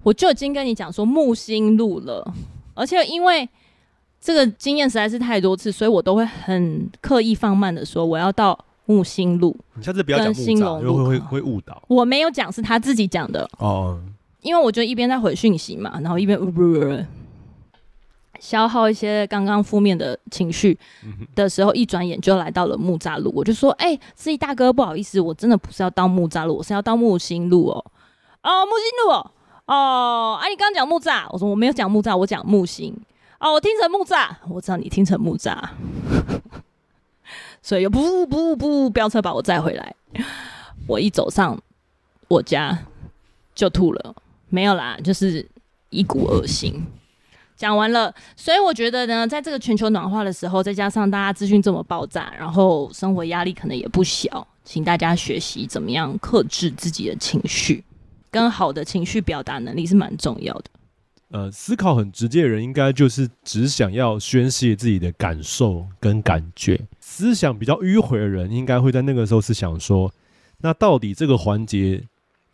[0.04, 2.34] 我就已经跟你讲说木星路了。
[2.74, 3.48] 而且因为
[4.20, 9.56] 这个经验实在是太多次，所以我都会很刻意放慢的说我要到木星路。
[9.76, 11.82] 你下次不要讲木栅，因为会会会误导。
[11.88, 13.98] 我没有讲，是他自己讲的哦。
[14.42, 17.06] 因为我就一边在回讯息嘛，然后一边呜呜呜。
[18.40, 20.78] 消耗一些刚刚负面的情绪
[21.36, 23.32] 的时候，一转眼就来到了木栅路。
[23.36, 27.86] 我就说：“哎、欸，司机大哥，不好意思，我真的不是要到木栅路，我是要到木星路哦。
[28.44, 29.32] 哦，木星路哦。
[29.66, 32.96] 哦，啊，你刚刚讲木栅，我说我没有讲木栅，我讲木星。
[33.40, 35.58] 哦，我听成木栅，我知道你听成木栅，
[37.62, 39.96] 所以又不不不飙车把我载回来。
[40.88, 41.58] 我一走上
[42.28, 42.78] 我家
[43.54, 44.16] 就吐了，
[44.50, 45.50] 没有啦，就是
[45.90, 46.86] 一股恶心。”
[47.66, 57.84] 讲完了，所以我觉得呢，在这个全球暖化的时候，再加上大家资讯这么爆炸，然后生活压力可能也不小，请大家学习怎么样克制自己的情绪，
[58.30, 60.66] 跟好的情绪表达能力是蛮重要的。
[61.32, 70.14] 呃，思考很直接的人，应该就是只想要宣泄自己的感受跟感觉；思想比较迂回的人，应该会在那个时候是想说，
[70.60, 72.04] 那到底这个环节。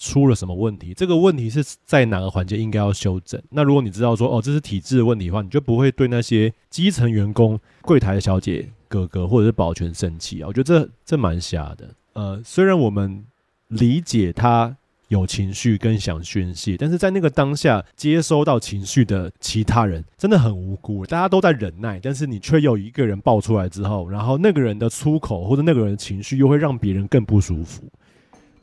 [0.02, 0.96] 出了什么问题？
[0.96, 3.40] 这个问题是在哪个环节应该要修正？
[3.52, 10.48] 那如果你知道说哦，这是体制的问题的话，你就不会对那些基层员工、柜台的小姐、哥哥或者是保全生气啊。
[10.48, 11.88] 我觉得这这蛮瞎的。
[12.14, 13.24] 呃，虽然我们
[13.68, 14.76] 理解他
[15.10, 21.06] 有情绪跟想宣泄，但是在那个当下接收到情绪的其他人真的很无辜。
[21.06, 27.84] 大家都在忍耐，但是你却有一个人爆出来之后，然后那个人的出口或者那个人的情绪又会让别人更不舒服。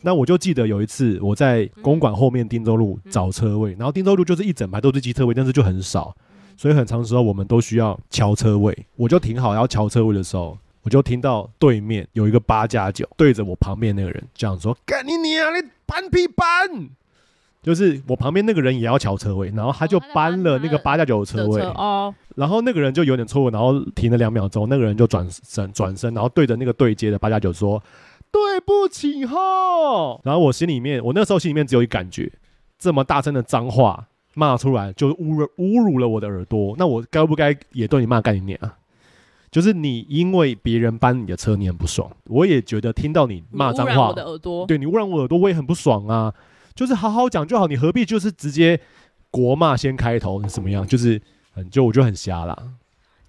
[0.00, 6.14] 那我就记得有一次我在公馆后面汀州路找车位，然后汀州路就是一整排都是机车位，但是就很少，
[6.56, 8.86] 所以很长时候我们都需要敲车位。
[8.94, 16.46] 我就停好要敲车位的时候，我就听到对面有一个八加九对着我旁边那个人这样说：“干你娘，你搬屁搬！”
[17.60, 27.82] 就是我旁边那个人也要敲车位，然后他就搬了那个八加九的车位哦，然后那个人就有点错误，然后停了两秒钟，那个人就转身转身，然后对着那个对接的八加九说。
[28.30, 32.30] 对不起哈，然后我心里面，我那时候心里面只有一感觉，
[32.78, 36.74] 这么大声的脏话骂出来，就侮辱侮辱了我的耳朵。
[36.78, 38.76] 那我该不该也对你骂干你娘啊？
[39.50, 42.10] 就是你因为别人搬你的车，你很不爽。
[42.26, 46.32] 我也觉得听到你骂脏话，的耳朵，对你污染我耳朵，我也很不爽啊。
[46.74, 48.78] 就是好好讲就好，你何必就是直接
[49.30, 50.40] 国骂先开头？
[50.42, 50.86] 你什么样？
[50.86, 51.20] 就是
[51.52, 52.56] 很就我就很瞎啦。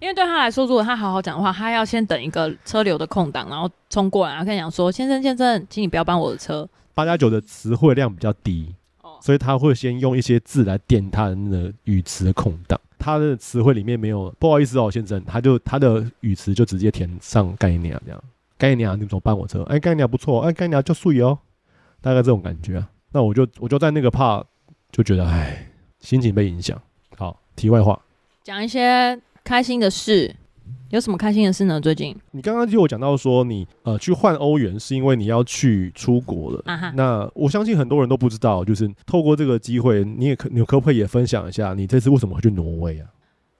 [0.00, 12.80] 因为对他来说，如果他好好讲的话，他要先等一个车流的空档，然后冲过来，然后跟你讲说：“先生，先生，请你不要搬我的车。”八加九的词汇量比较低，哦，所以他会先用一些字来垫他的那个语词的空档。
[12.98, 18.24] 他的词汇里面没有，不好意思哦，先生，他就他的语词就直接填上概念啊这样。
[18.56, 19.62] 概念啊，你怎么搬我车？
[19.64, 21.38] 哎，概念不错，哎，概念就素哦，
[22.00, 22.88] 大概这种感觉啊。
[23.12, 24.44] 那我就我就在那个 part
[24.90, 26.80] 就觉得，哎，心情被影响。
[27.18, 28.00] 好，题外话，
[28.42, 29.20] 讲一些。
[29.50, 30.32] 开心的事，
[30.90, 31.80] 有什么开心的事呢？
[31.80, 36.62] 最近你刚刚就有讲到说你呃去换欧元是因为你要去出国了。
[36.66, 43.08] 啊、哈那我相信很多人都不知道，就是透过这个机会，你也可你可不可以也分享一下你这次为什么会去挪威啊？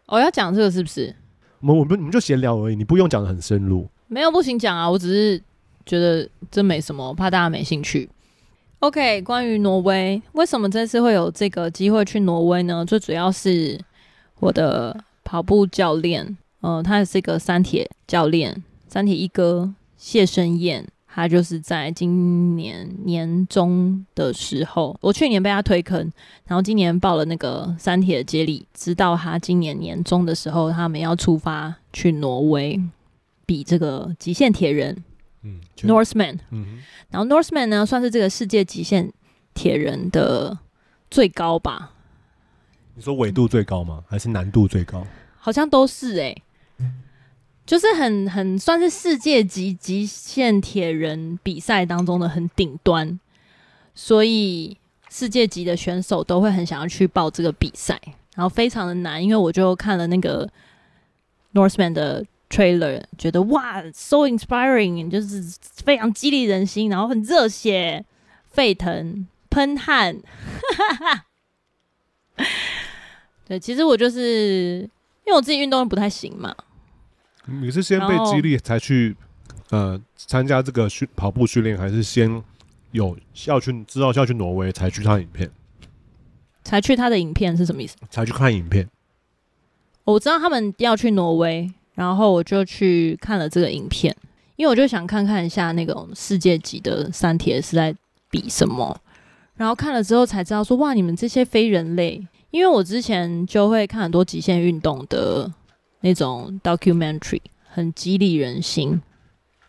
[0.07, 1.13] 我、哦、要讲这个是不是？
[1.59, 3.89] 我们我们我们就闲聊而已，你不用讲的很深入。
[4.07, 5.43] 没有不行讲啊，我只是
[5.85, 8.09] 觉得这没什么，怕大家没兴趣。
[8.79, 12.85] OK，关于挪威，为什么这次会有这个机会去挪威呢？
[12.85, 13.77] 最主要是
[14.39, 14.97] 我的。
[15.25, 26.13] 跑步教练，呃，他也是一个三铁教练，三铁一哥谢生燕，他就是在今年年中的时候，我去年被他推坑，
[26.47, 32.81] 然后今年报了那个三铁的接力，直到他今年年中的时候，他们要出发去挪威
[33.47, 35.05] 比这个极限铁人，
[35.43, 36.79] 嗯，Norseman，嗯，
[37.11, 39.13] 然后 Norseman 呢算是这个世界极限
[39.55, 40.59] 铁人的
[41.11, 41.93] 最高吧。
[43.01, 44.05] 你说纬度最高吗？
[44.07, 45.07] 还是难度最高？
[45.39, 46.37] 好像都是哎、
[47.65, 53.19] 就是很很算是世界级极限铁人比赛当中的很顶端，
[53.95, 54.77] 所以
[55.09, 57.99] 世界级的选手都会很想要去报这个比赛，
[58.35, 60.47] 然后非常的难，因为我就看了那个
[61.55, 65.43] Norseman 的 trailer，觉得哇，so inspiring，就是
[65.83, 68.05] 非常激励人心，然后很热血
[68.51, 70.19] 沸腾，喷汗。
[73.51, 74.89] 对，其实我就是
[75.27, 76.55] 因为我自己运动不太行嘛。
[77.47, 79.17] 你是先被激励才去
[79.71, 82.41] 呃参加这个训跑步训练，还是先
[82.93, 85.51] 有要去知道要去挪威才去看影片？
[86.63, 87.97] 才去他的影片是什么意思？
[88.09, 88.89] 才去看影片。
[90.05, 94.17] 我知道他们要去挪威，然后我就去看了这个影片，
[94.55, 97.93] 因为我就想看看一下那种世界级的三铁是在
[98.31, 98.97] 比什么，
[99.57, 102.25] 然后看了之后才知道说哇，你们这些非人类。
[102.51, 105.51] 因为我之前就会看很多极限运动的
[106.01, 109.01] 那种 documentary，很激励人心，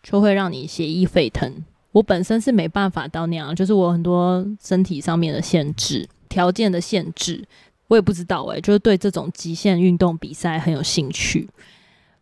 [0.01, 1.63] 就会让你血液沸腾。
[1.91, 7.43] 我本身是没办法到那样，就是我很多身体上面的限制、条件的限制，
[7.87, 11.47] 我也不知道诶、就是对这种极限运动比赛很有兴趣。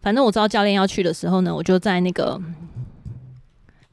[0.02, 2.42] 反正我知道教练要去的时候呢，我就在那个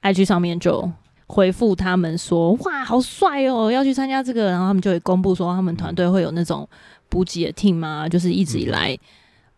[0.03, 0.91] IG 上面就。
[1.29, 6.69] 回复他们说：“哇，好帅哦，要去参加这个。”然后他们就会公布说，他们团队会有那种
[7.09, 8.97] 补给的 team 嘛，就是一直以来，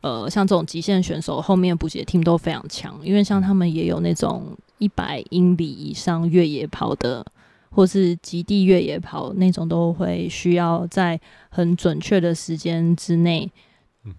[0.01, 7.25] 呃，像这种极限选手后面补给的 team 都非常强，因为像他们也有那种一百英里以上越野跑的，
[7.71, 13.51] 或是极地越野跑那种，都会需要在很准确的时间之内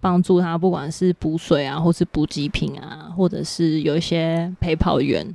[0.00, 5.26] 帮助他，不管是补水啊，或是补给品啊，或者是有一些陪跑员。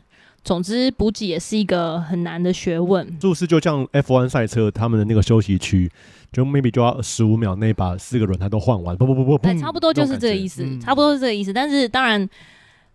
[0.46, 3.04] 总之，补给也是一个很难的学问。
[3.20, 5.92] 是不是就像 F1 赛车，他们的那个休息区，
[6.32, 8.96] 就 maybe 就要十五秒内把四个轮胎都换完？
[8.96, 11.52] 不不不不，对，差不多就是这个意思，嗯、差不多是这个意思。
[11.52, 12.30] 但是当然，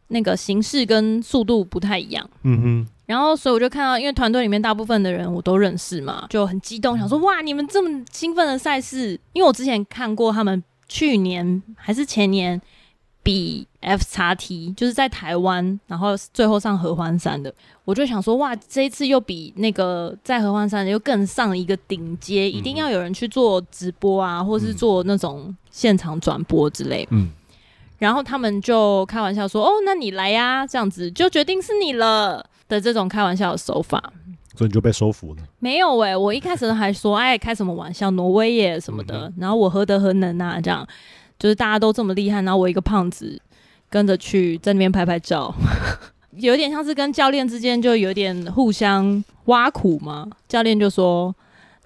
[0.08, 2.24] 那个形式跟速度不太一样。
[2.44, 2.88] 嗯哼。
[3.06, 12.62] 然后，所以我就看到，因为团队里面大部分的人我都认识嘛，就很激动，想说哇，你们这么兴奋的赛事，因为我之前看过他们去年还是前年。
[13.22, 17.52] 比 F 叉 T 就是在台湾，然后最后上合欢山的，
[17.85, 27.06] 我就想说哇，这一次又比那个在合欢山又更上一个顶阶，嗯、一定要有人去做直播啊，或是做那种现场转播之类。
[27.11, 27.30] 嗯，
[27.98, 34.12] 然后他们就开玩笑说：“哦，那你来呀，这样子就决定是你了的这种开玩笑的手法。”
[34.56, 35.42] 所以你就被收服了？
[35.59, 39.26] 没有哎、欸，我一开始还说：“哎，开什么玩笑，挪威耶什么的。
[39.28, 40.87] 嗯”然后我何德何能啊，这样。
[41.40, 43.40] 就是大家都这么厉害，然后我一个胖子
[43.88, 45.53] 跟着去在那边拍拍照，
[46.37, 50.28] 有点像是跟教练之间就有点互相挖苦嘛。
[50.47, 51.34] 教练就说：“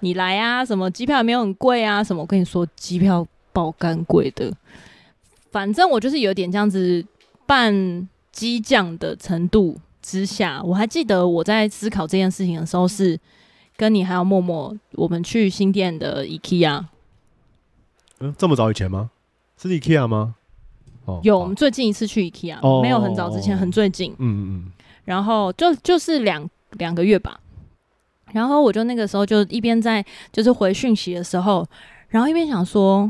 [0.01, 4.53] 你来啊，什么机票也没有很贵啊，什么我跟你说机票爆干贵的。”
[5.53, 7.05] 反正我就是有点这样子
[7.47, 13.17] 半激将的程度之下，我还记得我在思考这件事情的时候是
[13.77, 16.85] 跟你还有默默我们去新店的 IKEA。
[18.19, 19.11] 嗯，这么早以前吗？
[19.61, 20.35] 是 IKEA 吗？
[21.07, 24.13] 哦，有，我们最近一次去 IKEA，哦，没有很早之前，很最近。
[24.13, 24.73] 嗯嗯嗯。
[25.05, 27.39] 然后就就是两两个月吧。
[28.33, 31.65] 然后我就那个时候就一边在就是回讯息的时候，
[32.09, 33.09] 然后一边想说，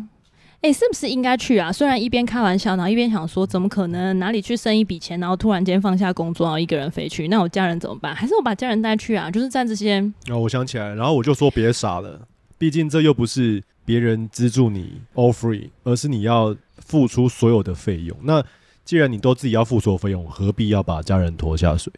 [0.56, 1.72] 哎、欸，是不是应该去啊？
[1.72, 7.28] 虽然一边开玩笑，然后一边想说，怎么可能哪里去生一笔钱，然后突然间放下工作，然后一个人飞去？
[7.28, 8.14] 那我家人怎么办？
[8.14, 9.30] 还是我把家人带去啊？
[9.30, 10.00] 就是在这些……
[10.30, 12.20] 哦，我想起来，然后我就说别傻了，
[12.64, 18.16] 毕竟这又不是别人资助你 all free，而是你要付出所有的费用。
[18.22, 18.42] 那
[18.86, 21.92] 既然你都自己要付所有费用，何必要把家人拖下水？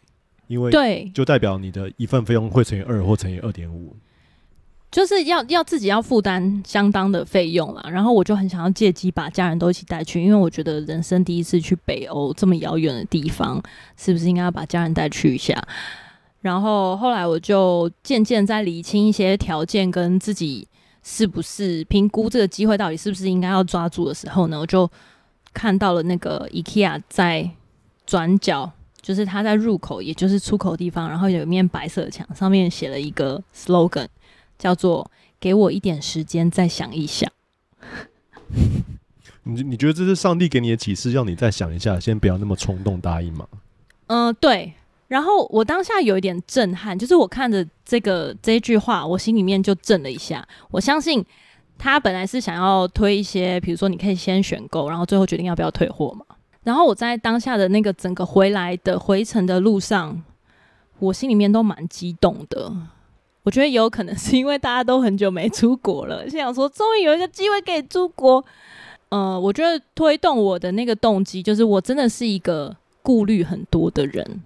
[0.49, 3.95] 因为对，就代表你的一份费用会乘以二或乘以二点五。
[4.91, 13.63] 就是要要自己要负担相当的费用啦，然后我就很想要借机把家人都一起带去，因为我觉得人生第一次去北欧这么遥远的地方，
[13.97, 15.57] 是不是应该要把家人带去一下？
[16.41, 20.67] 然后后来我就渐渐在理清一些条件跟自己
[21.03, 24.91] 是不是评估这个机会到底是不是应该要抓住的时候呢，我就
[25.53, 27.51] 看到了那个 IKEA 在
[28.07, 28.71] 转角，
[29.01, 34.07] 就是它在入口，也就是出口的地方，然后有一面白色的墙，上面写了一个 slogan。
[34.59, 37.31] 叫做给我一点时间再想一想。
[39.45, 43.47] 你你觉得这是上帝给你的启示，让你再想一下，先不要那么冲动答应吗？
[44.07, 44.73] 嗯、呃，对。
[45.09, 50.47] 然后我当下有一点震撼，就是我看着这个这句话，我心里面就震了一下。
[50.71, 51.25] 我相信
[51.79, 56.25] 他本来是想要推一些，比如说你可以先选购，然后最后决定要不要退货嘛。
[56.65, 60.21] 然后我在当下的那个整个回来的回程的路上，
[60.99, 62.73] 我心里面都蛮激动的。
[63.45, 68.45] 我觉得有可能是因为大家都很久没出国了，想说终于有一个机会可以出国。
[69.11, 74.43] 呃，我觉得推动我的那个动机就是我真的是一个顾虑很多的人。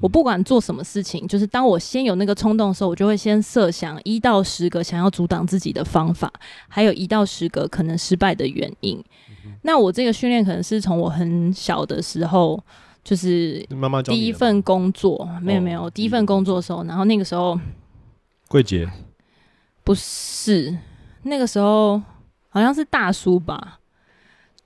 [0.00, 6.32] 我不管做什么事情，就是当我先有那个冲动的时候，我就会先设想一到十个想要阻挡自己的方法，
[6.68, 9.02] 还有一到十个可能失败的原因。
[9.62, 12.62] 那我这个训练可能是从我很小的时候，
[13.04, 13.66] 就是
[14.04, 17.58] 第一份工作，没有没有，第一份工作的时候，然后那个时候。
[18.48, 18.90] 柜姐，
[19.84, 20.76] 不是
[21.22, 22.02] 那个时候，
[22.48, 23.78] 好像是大叔吧，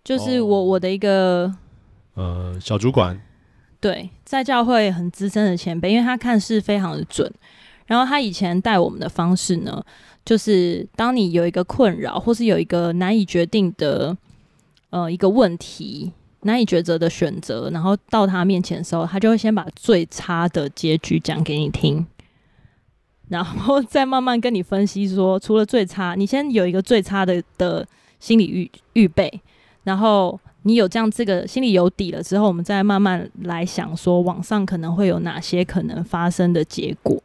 [0.03, 1.55] 就是我、哦、我的一个
[2.15, 3.21] 呃小主管，
[3.85, 7.31] 对，在教会很资深的前辈，因为他看事非常的准，
[7.85, 9.85] 然后他以前带我们的方式呢，
[10.25, 14.17] 就是当你有一个困扰或是有一个难以决定的
[14.89, 16.11] 呃一个问题，
[16.45, 22.07] 难以抉择的选择，然后到他面前的时候，他就会先把最差的结局讲给你听。
[23.29, 27.87] 然后再慢慢跟你分析说，除了最差，你先有一个最差的的
[28.19, 29.43] 心理预预备，
[29.83, 37.23] 然后你有这样这个心里有底了之后，我们再慢慢来想说，网上可能会有哪些可能发生的结果。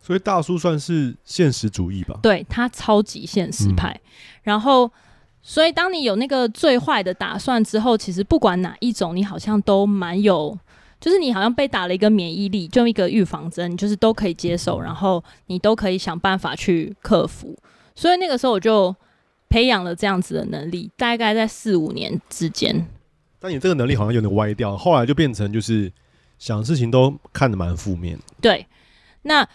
[0.00, 2.18] 所以大叔算是现实主义吧？
[2.22, 3.92] 对，他超级现实派。
[3.92, 4.10] 嗯、
[4.42, 4.90] 然后，
[5.42, 10.58] 所以当你有那个最坏的打算之后，其实不管哪一种，你好像都蛮有。
[11.00, 17.58] 就是你好像被打了一个免疫力，就一个预防针，就是都可以接受，然后你都可以想办法去克服。
[17.96, 18.94] 所以那个时候我就
[19.52, 22.86] 培养了这样子的能力，大概在四五年之间。
[23.38, 25.92] 但你这个能力好像有点歪掉，后来就变成就是
[26.38, 28.18] 想事情都看得蛮负面。
[28.40, 28.66] 对，
[29.20, 29.46] 那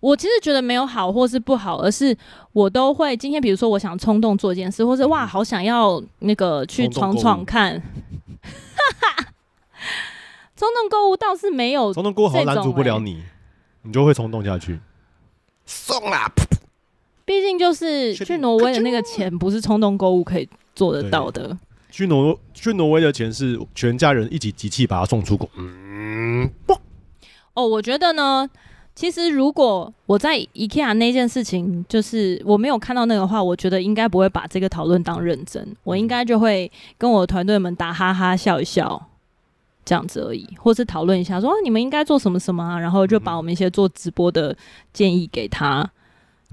[0.00, 2.16] 我其实觉得没有好或是不好，而是
[2.52, 7.82] 我都会今天，比如说我想冲动做一件事，或是哇，好想要那个去闯闯看。
[10.56, 13.22] 冲动购物倒是没有，冲动购物好像拦阻不了你，
[13.82, 14.80] 你就会冲动下去。
[15.66, 16.32] 送啦！
[17.24, 21.56] 毕竟就是去挪威的那个钱，不是冲动购物可以做得到的。
[21.90, 25.48] 去挪去挪威的钱是全家人一起集气把他送出国。
[25.56, 26.76] 嗯，不
[27.54, 28.48] 哦，我觉得呢，
[28.94, 39.08] 其实如果我在 IKEA 那件事情，就是我没有看到那个话，我觉得应该不会把这个讨论当认真，我应该就会跟我的团队们打哈哈笑一笑。
[39.86, 44.56] 这样子而已，或是讨论一下说，说你们应该做什么什么啊，然后就把我们一些做直播的
[44.94, 45.90] 建议给他，嗯、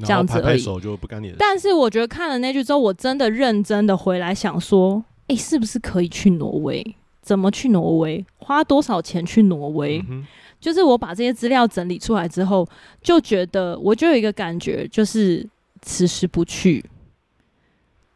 [0.03, 0.43] 这样子而已。
[0.43, 1.35] 拍拍手就不干你的。
[1.37, 6.95] 但是我觉得看了那句之后，我真的认真的回来想说，哎、欸，是不是可以去挪威？
[7.21, 8.25] 怎么去挪威？
[8.37, 10.03] 花多少钱去挪威？
[10.09, 10.25] 嗯、
[10.59, 12.67] 就是我把这些资料整理出来之后，
[13.01, 15.47] 就觉得我就有一个感觉，就是
[15.81, 16.83] 此时不去。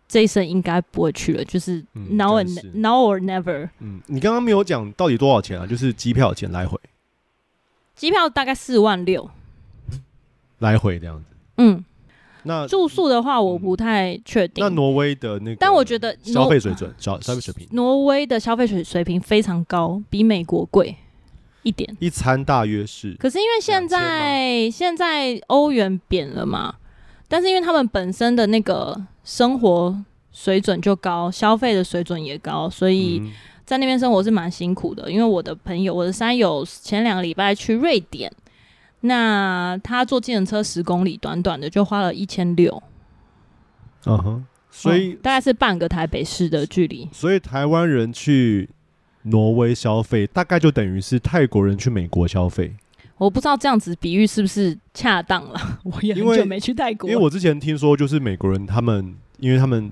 [0.07, 3.67] 这一生应该不会去了，就是 now and、嗯、now or never。
[3.79, 5.65] 嗯，你刚刚没有讲到底多少钱啊？
[5.65, 6.79] 就是机票钱来回，
[7.95, 9.29] 机票大概四万六，
[10.59, 11.34] 来回这样子。
[11.57, 11.83] 嗯，
[12.43, 14.63] 那住宿的话我不太确定。
[14.63, 20.95] 那挪威的那个，但我觉得消费水准，消消费水平，挪威的消费水水平非常高，比美国贵
[21.63, 21.95] 一点。
[21.99, 26.75] 一餐大约是，可是因为现在现在欧元贬了嘛，
[27.27, 29.05] 但是因为他们本身的那个。
[29.27, 33.19] 生活水准就高，消费的水准也高，所以
[33.65, 35.11] 在那边生活是蛮辛苦的。
[35.11, 38.31] 因为我的朋友，我的山友前两个礼拜去瑞典，
[39.05, 42.81] 那他坐计程车十公里，短短的就花了一千六。
[44.05, 47.07] 嗯哼，所以、哦、大概是半个台北市的距离。
[47.11, 48.69] 所以台湾人去
[49.23, 52.75] 挪威消费，大概就等于是泰国人去美国消费。
[53.17, 55.59] 我不知道这样子比喻是不是恰当了。
[55.83, 59.91] 我也很久没去泰国，因为我之前听说，就是美国人他们，因为他们，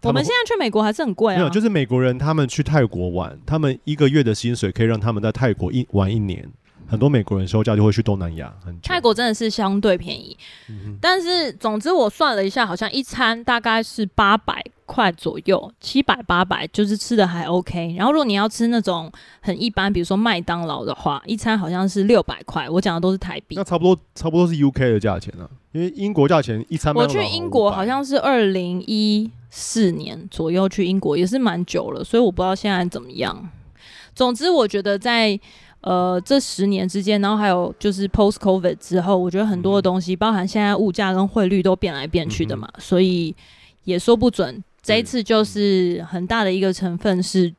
[0.00, 1.38] 他们我们现在去美国还是很贵啊。
[1.38, 6.48] 没有，就是美国人他们去泰国玩，他们一个月的薪水可以让他们在泰国一玩一年。
[6.88, 8.50] 很多美国人休假就会去东南亚，
[8.82, 10.34] 泰国真的是相对便宜，
[10.70, 17.94] 嗯、但是总之我算了一下，好像一餐大概是八百块左右，七百八百就是吃的还 OK。
[17.98, 22.66] 然后如果你要吃那种很一般，比如说麦当劳的话，一餐好像是六百块。
[22.70, 26.94] 我讲的都是台币，那差不多差不多是 UK 的价钱啊，因为英国价钱一餐。
[26.94, 33.46] 我去英国好像是二零一四年左右去英国，也是蛮久了，所以我不知道现在怎么样。
[34.14, 35.38] 总之我觉得在。
[35.80, 43.34] 呃，这十年之间，然后还有就是 post COVID 之后，我觉得很多的东西，嗯、包含现在物价跟汇率都变来变去的嘛，嗯、所以
[43.84, 44.62] 也说不准。
[44.82, 47.54] 这一次就是很大的一个成分是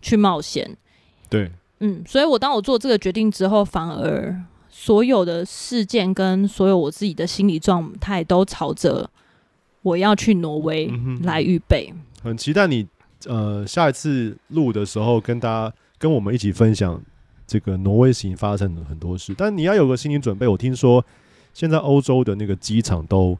[0.00, 0.76] 去冒险。
[1.28, 1.50] 对，
[1.80, 4.34] 嗯，所以我当我做这个决定之后，反而
[4.70, 9.10] 所有的事件跟所有我自己的心理状态都朝着
[9.82, 10.88] 我要去挪威
[11.22, 11.92] 来预备。
[11.92, 12.86] 嗯、很期待你
[13.26, 17.02] 呃下一次录的时候跟大家跟我们一起分享。
[17.46, 20.48] 这个挪威行发生了很多事，但你要有个心理准备。
[20.48, 21.04] 我听说
[21.54, 23.38] 现在欧洲的那个机场都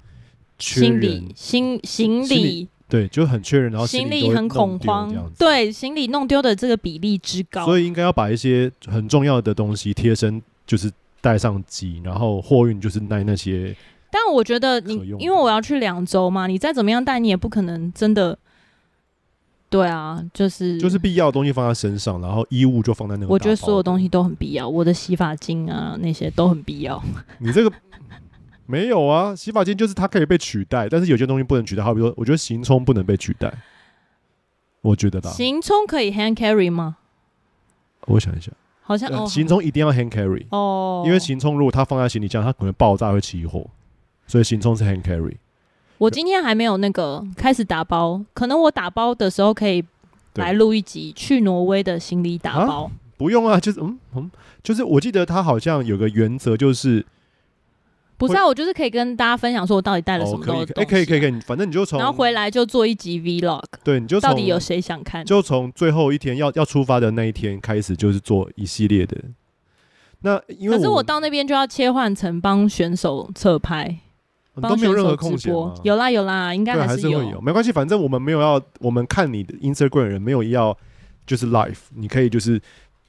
[0.58, 10.90] 缺人，行行李对，就很缺人，然后行李很恐慌，对，行李弄丢的这个比例之高，所以应该要把一些很重要的东西贴身，就是
[11.20, 13.74] 带上机，然后货运就是带那些。
[14.10, 18.38] 但我觉得你因为我要去两周嘛，你再怎么样带，你也不可能真的。
[19.68, 23.32] 对啊，就是就是必要的东西放在身上，然后衣物就放在那个。
[23.32, 27.02] 我觉得所有东西都很必要，我的洗发精啊那些都很必要。
[27.38, 27.72] 你这个
[28.66, 29.34] 没有啊？
[29.34, 31.82] 洗发精就是它可以被取代，但是有些东西不能取代。
[31.82, 33.52] 好比说，我觉得行充不能被取代。
[34.82, 35.30] 我觉得吧。
[35.30, 36.98] 行充可以 hand carry 吗？
[38.06, 38.52] 我想一下，
[38.82, 43.68] 好像、哦、行充一定要 hand carry 哦，因为行充如果它放在行李箱，它可能爆炸会起火，
[44.28, 45.34] 所以行充是 hand carry。
[45.98, 49.82] 我今天还没有那个开始打包，可能我打包的时候可以
[50.34, 52.84] 来录一集去挪威的行李打包。
[52.84, 54.30] 啊、不用啊，就是嗯嗯，
[54.62, 57.04] 就是我记得他好像有个原则，就是
[58.18, 60.74] 不是啊，我就是可以跟大家分享说我到底带了什么东西、啊。
[60.76, 63.64] 哎、哦，可以可以可以，反正你就从然后回来就做一集 Vlog。
[63.82, 65.24] 对，你就到底有谁想看？
[65.24, 69.16] 就从最后一天要要出发的那一天开始，就是做一系列的。
[70.20, 73.98] 那因为可是我到那边就要切换成帮选手侧拍。
[74.62, 75.52] 都没有任何空闲，
[75.82, 80.76] 有啦有啦，应该还，还是会有，没关系，反正我们没有要，我们看你的 Instagram 人没有要，
[81.26, 82.60] 就是 live，你可以就是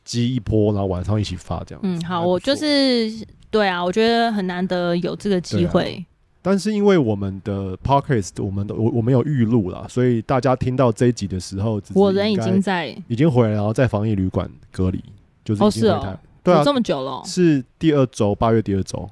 [0.04, 1.80] 积一波，然后晚上一起发这样。
[1.84, 3.10] 嗯，好，我就是
[3.50, 6.06] 对啊，我觉得很难得有这个机会。
[6.12, 6.16] 啊。
[6.42, 15.04] 但是因为我们的 podcast，我们的我我们有预录啦，所以大家听到这一集的时候，我人已经在已经回来，然后在防疫旅馆隔离，
[15.44, 15.96] 就是已经回台。
[15.96, 19.10] 哦是哦，对啊，这么久了，哦，是第二周，八月第二周。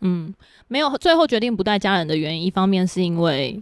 [0.00, 0.32] 嗯，
[0.68, 3.60] 没有，最后决定不带家人的原因，一方面是因为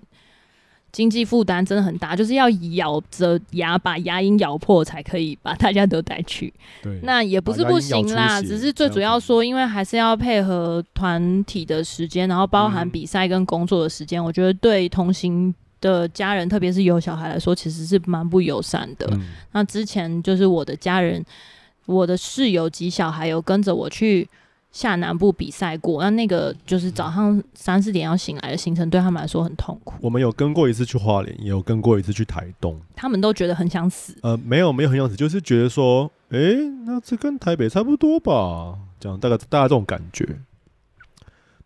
[0.90, 6.52] 经济负担真的很大，就是要咬着牙把牙龈咬破才可以把大家都带去。
[6.82, 19.08] 对，那也不是不行啦，只是最主要说，因为还是要配合团体的时间，然后包含比赛跟工作的时间，嗯、我觉得对同行的家人，特别是有小孩来说，其实是蛮不友善的。
[19.12, 19.20] 嗯、
[19.52, 21.24] 那之前就是我的家人，
[21.86, 24.28] 我的室友及小孩有跟着我去。
[24.74, 29.94] 下南部比赛过，那那个就是早上三四点要醒来的行程，对他们来说很痛苦。
[30.00, 34.16] 我们有跟过一次去花莲，也有跟过一次去台东，他们都觉得很想死。
[34.22, 38.76] 呃，没有没有很想死，就是觉得说，哎、欸，那这跟台北差不多吧？
[38.98, 40.28] 这样大概大家这种感觉。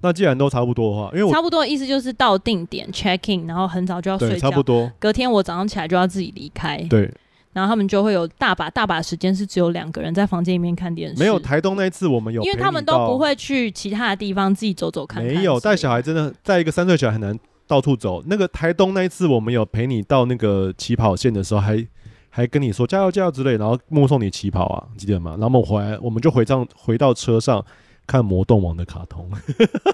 [0.03, 4.93] 那既然都差不多的话，因为我差不多的意思就是到定点 check in，然后很早就要睡觉，差不多。
[4.99, 6.77] 隔天我早上起来就要自己离开。
[6.91, 7.11] 对。
[7.53, 11.19] 然后他们就会有大把大把时间是只有两个人在房间里面看电视。
[11.19, 15.35] 没有台东那一次我们有，因为他们都不会去其他的地方自己走走看看。
[15.35, 18.23] 没有带小孩真的带一个三岁小孩很难到处走。
[18.27, 21.89] 那个台东那一次我们有陪你到那个起跑线的时候还，还
[22.31, 25.33] 还跟你说加油加油之类，然后目送你起跑啊，记得吗？
[25.33, 27.65] 然后我们回来我们就回上回到车上
[28.07, 29.29] 看魔动王的卡通。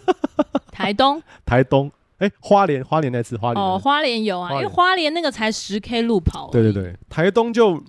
[0.71, 1.91] 台东，台东。
[2.25, 6.49] 哎、欸，花莲花莲那次花莲哦，花莲有啊，因为花莲那个才十 K 路跑。
[6.51, 7.83] 对对对，台东就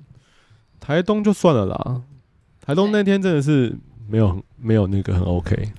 [0.80, 2.02] 台东就算了啦，
[2.66, 3.74] 台东那天真的是
[4.10, 5.72] 没有没有那个很 OK。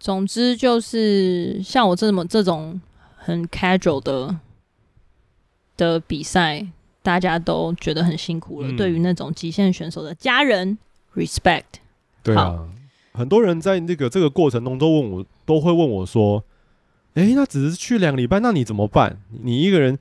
[0.00, 2.80] 总之就是像我这么这种
[3.16, 4.36] 很 casual 的
[5.76, 6.66] 的比赛，
[7.02, 8.68] 大家都觉得很辛苦了。
[8.68, 10.76] 嗯、对于那种极限选手的家人
[11.14, 11.64] ，respect。
[12.22, 12.66] 对啊，
[13.12, 16.42] 很多人在那个这个过程中都问我，都会问我说。
[17.14, 19.16] 哎、欸，那只是去两个礼拜，那你怎么办？
[19.42, 19.98] 你一个人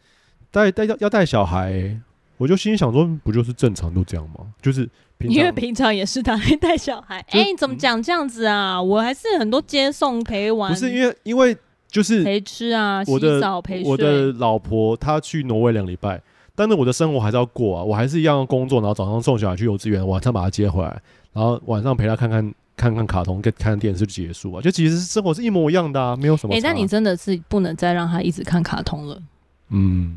[0.51, 1.99] 带带要要带小孩、欸，
[2.37, 4.45] 我就心想说，不就是正常都这样吗？
[4.61, 4.87] 就是
[5.19, 7.17] 因为平常也是他来带小孩。
[7.29, 8.75] 哎、欸，你怎么讲这样子啊？
[8.77, 11.57] 嗯、我还是很多接送陪玩，不是因为因为
[11.87, 13.91] 就是陪吃啊，洗澡陪睡。
[13.91, 16.21] 我的老婆她去挪威两礼拜，
[16.59, 21.01] 但是我的生活还是要过啊，我还是一样工作，然后早上送小孩去幼稚园，晚上把他接回来，
[21.31, 22.53] 然后晚上陪他看看。
[22.79, 24.61] 看看卡通，跟看电视就结束啊！
[24.61, 26.53] 就其实生活是一模一样的啊，没有什么。
[26.53, 29.21] 哎、欸，但你真的是不能再让他一直看卡通了。
[29.67, 30.15] 嗯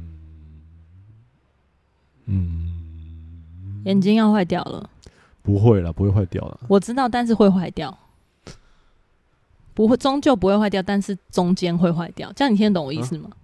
[2.27, 2.71] 嗯，
[3.85, 4.89] 眼睛要坏掉了。
[5.43, 6.61] 不会了，不会坏掉了。
[6.69, 7.99] 我知道，但是会坏掉。
[9.75, 12.33] 不会，终究不会坏掉，但是中间会坏掉。
[12.37, 13.29] 这样你听得懂我意思吗？
[13.33, 13.37] 啊、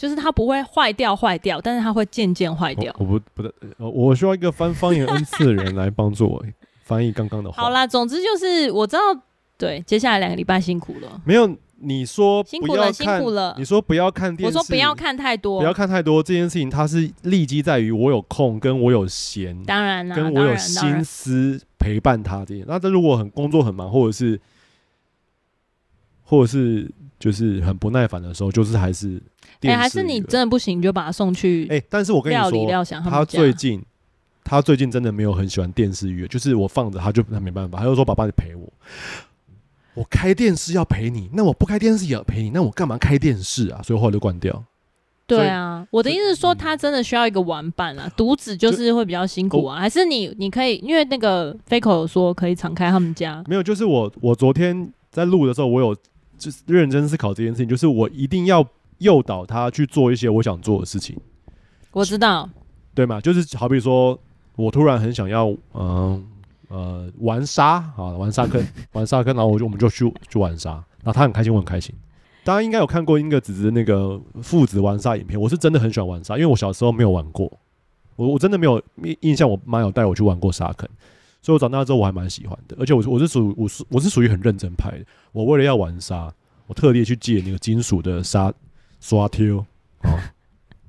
[0.00, 2.90] 就是它不会坏掉，坏掉，但是它会渐渐坏掉。
[2.98, 6.42] 我，我不不的，我需要一个翻方言 N 次的人来帮助我。
[6.82, 7.62] 翻译刚刚的话。
[7.62, 9.00] 好啦，总之就是我知道，
[9.58, 11.20] 对，接下来两个礼拜辛苦了。
[11.26, 13.54] 没有，你说辛苦了，辛苦了。
[13.58, 16.22] 你说不要看电视，我说不要看太多，不要看太多。
[16.22, 22.64] 这件事情它是立基在于我有空，跟我有闲，当然啦，跟我有心思陪伴他这些。
[22.66, 24.40] 那这如果很工作很忙，或者是，
[26.24, 26.90] 或者是
[27.20, 29.22] 就是很不耐烦的时候，就是还是，
[29.60, 31.68] 哎、欸，还是你真的不行，你就把他送去。
[31.70, 33.80] 哎、欸，但是我跟你说，料想他，他最近。
[34.42, 38.68] 他最近真的没有很喜欢电视娱乐，就是我放着他就他没办法，他就说：“爸爸，你陪我，
[39.94, 44.64] 我开电视要陪你，那我不开电视也要陪你，那我干嘛开电视啊？”所以后来就关掉。
[45.26, 49.78] 对啊，我的意思是说，他真的需要一个玩伴啊，独、嗯、子就是会比较辛苦啊。
[49.78, 55.96] 还是你你可以，因为那个飞口有说可以敞开他们家，没有，就是我我昨天在录的时候，我有
[56.40, 58.66] 就是认真思考这件事情，就是我一定要
[58.98, 61.16] 诱导他去做一些我想做的事情。
[61.92, 62.50] 我知道，
[62.94, 63.20] 对吗？
[63.20, 64.18] 就是好比说。
[64.56, 66.22] 我突然很想要，嗯
[66.68, 68.62] 呃玩沙啊，玩沙坑，
[68.92, 70.72] 玩沙坑，然后我就我们就去去玩沙，
[71.02, 71.94] 然后他很开心，我很开心。
[72.44, 77.50] 大家应该有看过英格子子那个父子玩沙影片，我是真的很喜欢玩沙，因为我小时候没有玩过，
[78.16, 78.82] 我我真的没有
[79.20, 80.86] 印象，我妈有带我去玩过沙坑，
[81.42, 86.32] 所以我长大之后我还蛮喜欢的，而且我我是属我是我是属于很认真拍的，我为了要玩沙，
[86.66, 88.52] 我特地去借那个金属的沙
[89.00, 89.64] 刷挑
[90.02, 90.34] 啊。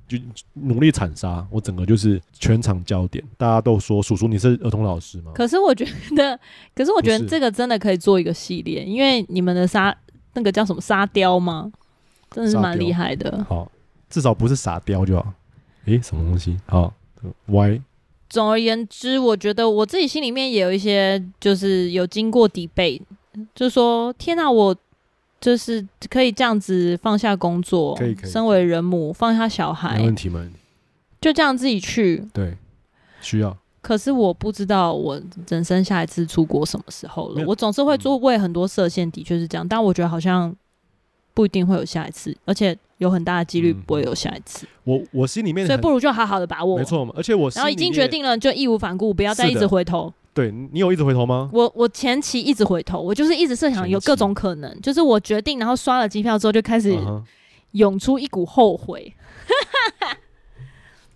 [0.08, 0.18] 就
[0.52, 5.32] 努力铲沙，我整个就是全场焦点，大家都说叔叔你是儿童老师吗？
[5.34, 6.38] 可是我觉得，
[6.74, 9.96] 可是我觉得这个真的可以做一个系列，因为你们的沙
[10.34, 11.72] 那个叫什么沙雕吗？
[12.30, 13.42] 真的是蛮厉害的。
[13.48, 13.72] 好，
[14.10, 15.32] 至少不是傻雕就好。
[15.86, 16.58] 诶、欸，什么东西？
[16.66, 16.92] 好
[17.46, 17.80] ，Y。
[18.32, 23.02] 总而言之，我觉得我自己心里面也有一些，就是有经过 debate，
[23.54, 24.74] 就是说，天哪，我。
[25.42, 30.40] 就是可以这样子放下工作，可以可以，身为人母放下小孩，没问题，吗，
[31.20, 32.24] 就这样自己去。
[32.32, 32.56] 对，
[33.20, 33.58] 需要。
[33.80, 37.44] 可是我不知道我人生下一次出国什么时候了。
[37.44, 40.54] 我总是会做为很多设限，的确是这样，嗯，但我觉得好像
[41.34, 44.66] 不一定会有下一次，而且有很大的几率不会有下一次。
[44.66, 47.12] 嗯，我我心里面，所以不如就好好的把握，没错嘛。
[47.16, 50.12] 而且我然后已经决定了，就义无反顾，不要再一直回头。
[50.34, 51.50] 对，你有一直回头吗？
[51.52, 56.96] 我我前期一直回头，我就是一直设想有各种可能，就是我决定，然后刷了机票之后就开始
[57.72, 59.12] 涌出一股后悔。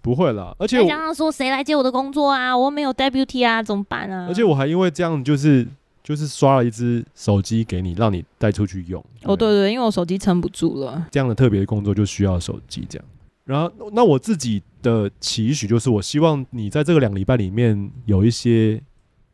[0.03, 2.57] 不会啦，而且我刚刚说谁来接我的工作啊？
[2.57, 4.27] 我没有 deputy 啊，怎么办啊？
[4.29, 5.67] 而且我还因为这样，就是
[6.07, 9.05] 就是刷了一只手机给你，让你带出去用。
[9.25, 11.05] 哦，对对，因为我手机撑不住了。
[11.11, 13.05] 这样的特别的工作就需要手机，这样。
[13.45, 18.81] 然后那我自己的期许就是，我希望你在这个两礼拜里面有一些。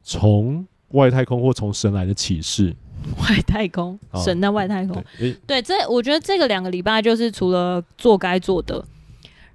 [0.04, 2.74] 从外太空或从神来的启示，
[3.20, 8.84] 外太空，神的外太空，对，对，这我觉得这个两个礼拜就是除了做该做的，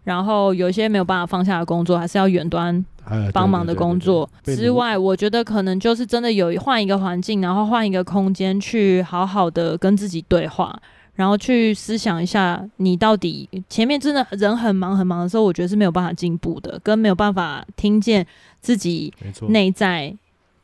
[0.07, 2.85] 然后有一些没有办法放下的工作，还是要远端
[3.33, 10.73] 帮忙的工作之外，我觉得可能就是真的有换一个环境，然后换一个空间，去好好的跟自己对话，
[11.15, 18.25] 然后去思想一下，你到底前面真的人很忙很忙的时候，我觉得是没有办法进步的，跟没有办法听见
[18.61, 19.13] 自己
[19.49, 20.15] 内在。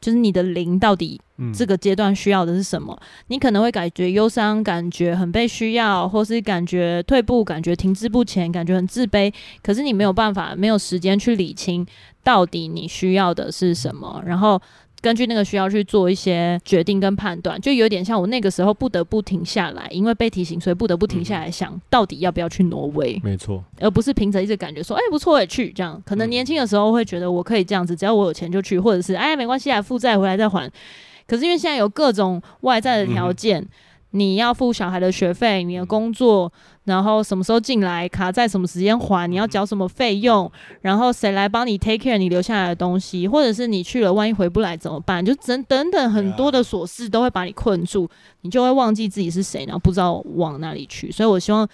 [0.04, 1.20] 就是你的灵到底
[1.56, 2.94] 这个阶段需要的是什么？
[3.02, 9.34] 嗯、你可能会感觉忧伤，感觉很被需要，或是感觉退步，感觉停滞不前，感觉很自卑。
[9.62, 11.88] 可是你没有办法，没有时间去理清
[12.22, 14.62] 到底你需要的是什么，然后。
[15.04, 23.20] 根据那个需要去做一些决定跟判断，就有点像我那个时候不得不停下来，因为被提醒，所以不得不停下来想，到底要不要去挪威？
[23.22, 26.02] 没错，而不是凭着一直感觉说，哎、欸，不错，也去这样。
[26.06, 30.72] 可能年轻的时候会觉得我可以这样子，只要我有钱就去，或者是哎，没关系啊，负债回来再还。
[31.28, 33.68] 可是因为现在有各种外在的条件，
[34.12, 36.50] 你要付小孩的学费，你的工作，
[36.86, 45.26] 然后什么时候进来，卡在什么时间还，你要缴什么费用，然后谁来帮你 take care 你留下来的东西，或者是你去了，万一回不来怎么办？
[45.26, 48.10] 就等等等很多的琐事都会把你困住，
[48.42, 51.12] 你就会忘记自己是谁，然后不知道往哪里去。
[51.12, 51.68] 所以我希望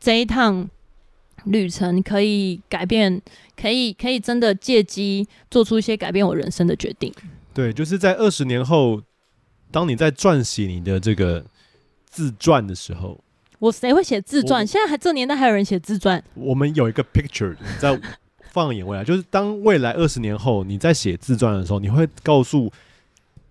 [0.00, 0.68] 这一趟
[1.44, 3.20] 旅程可以改变，
[3.56, 7.12] 可以可以真的借机做出一些改变我人生的决定。
[7.52, 9.02] 对，就是在二十年后，
[9.70, 11.44] 当你在撰写你的这个。
[12.06, 13.18] 自传的时候，
[13.64, 14.66] 我谁会写自传？
[14.66, 16.22] 现在还这年代还有人写自传？
[16.34, 17.98] 我们有一个 picture，在
[18.50, 22.70] 放眼未来， 就是当未来二十年后你在写自传的时候，你会告诉，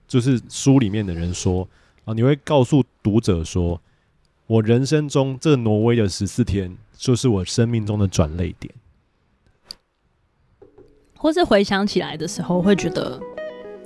[0.08, 1.68] 就是书里面的人说
[2.06, 3.82] 啊，你会告诉读者说，
[4.46, 8.72] 我人生中这挪威的十四天，就是我生命中的转泪点，
[11.18, 13.20] 或是回想起来的时候，会觉得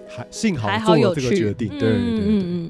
[0.10, 2.70] 还幸好做了这个决定，对对对，对，嗯嗯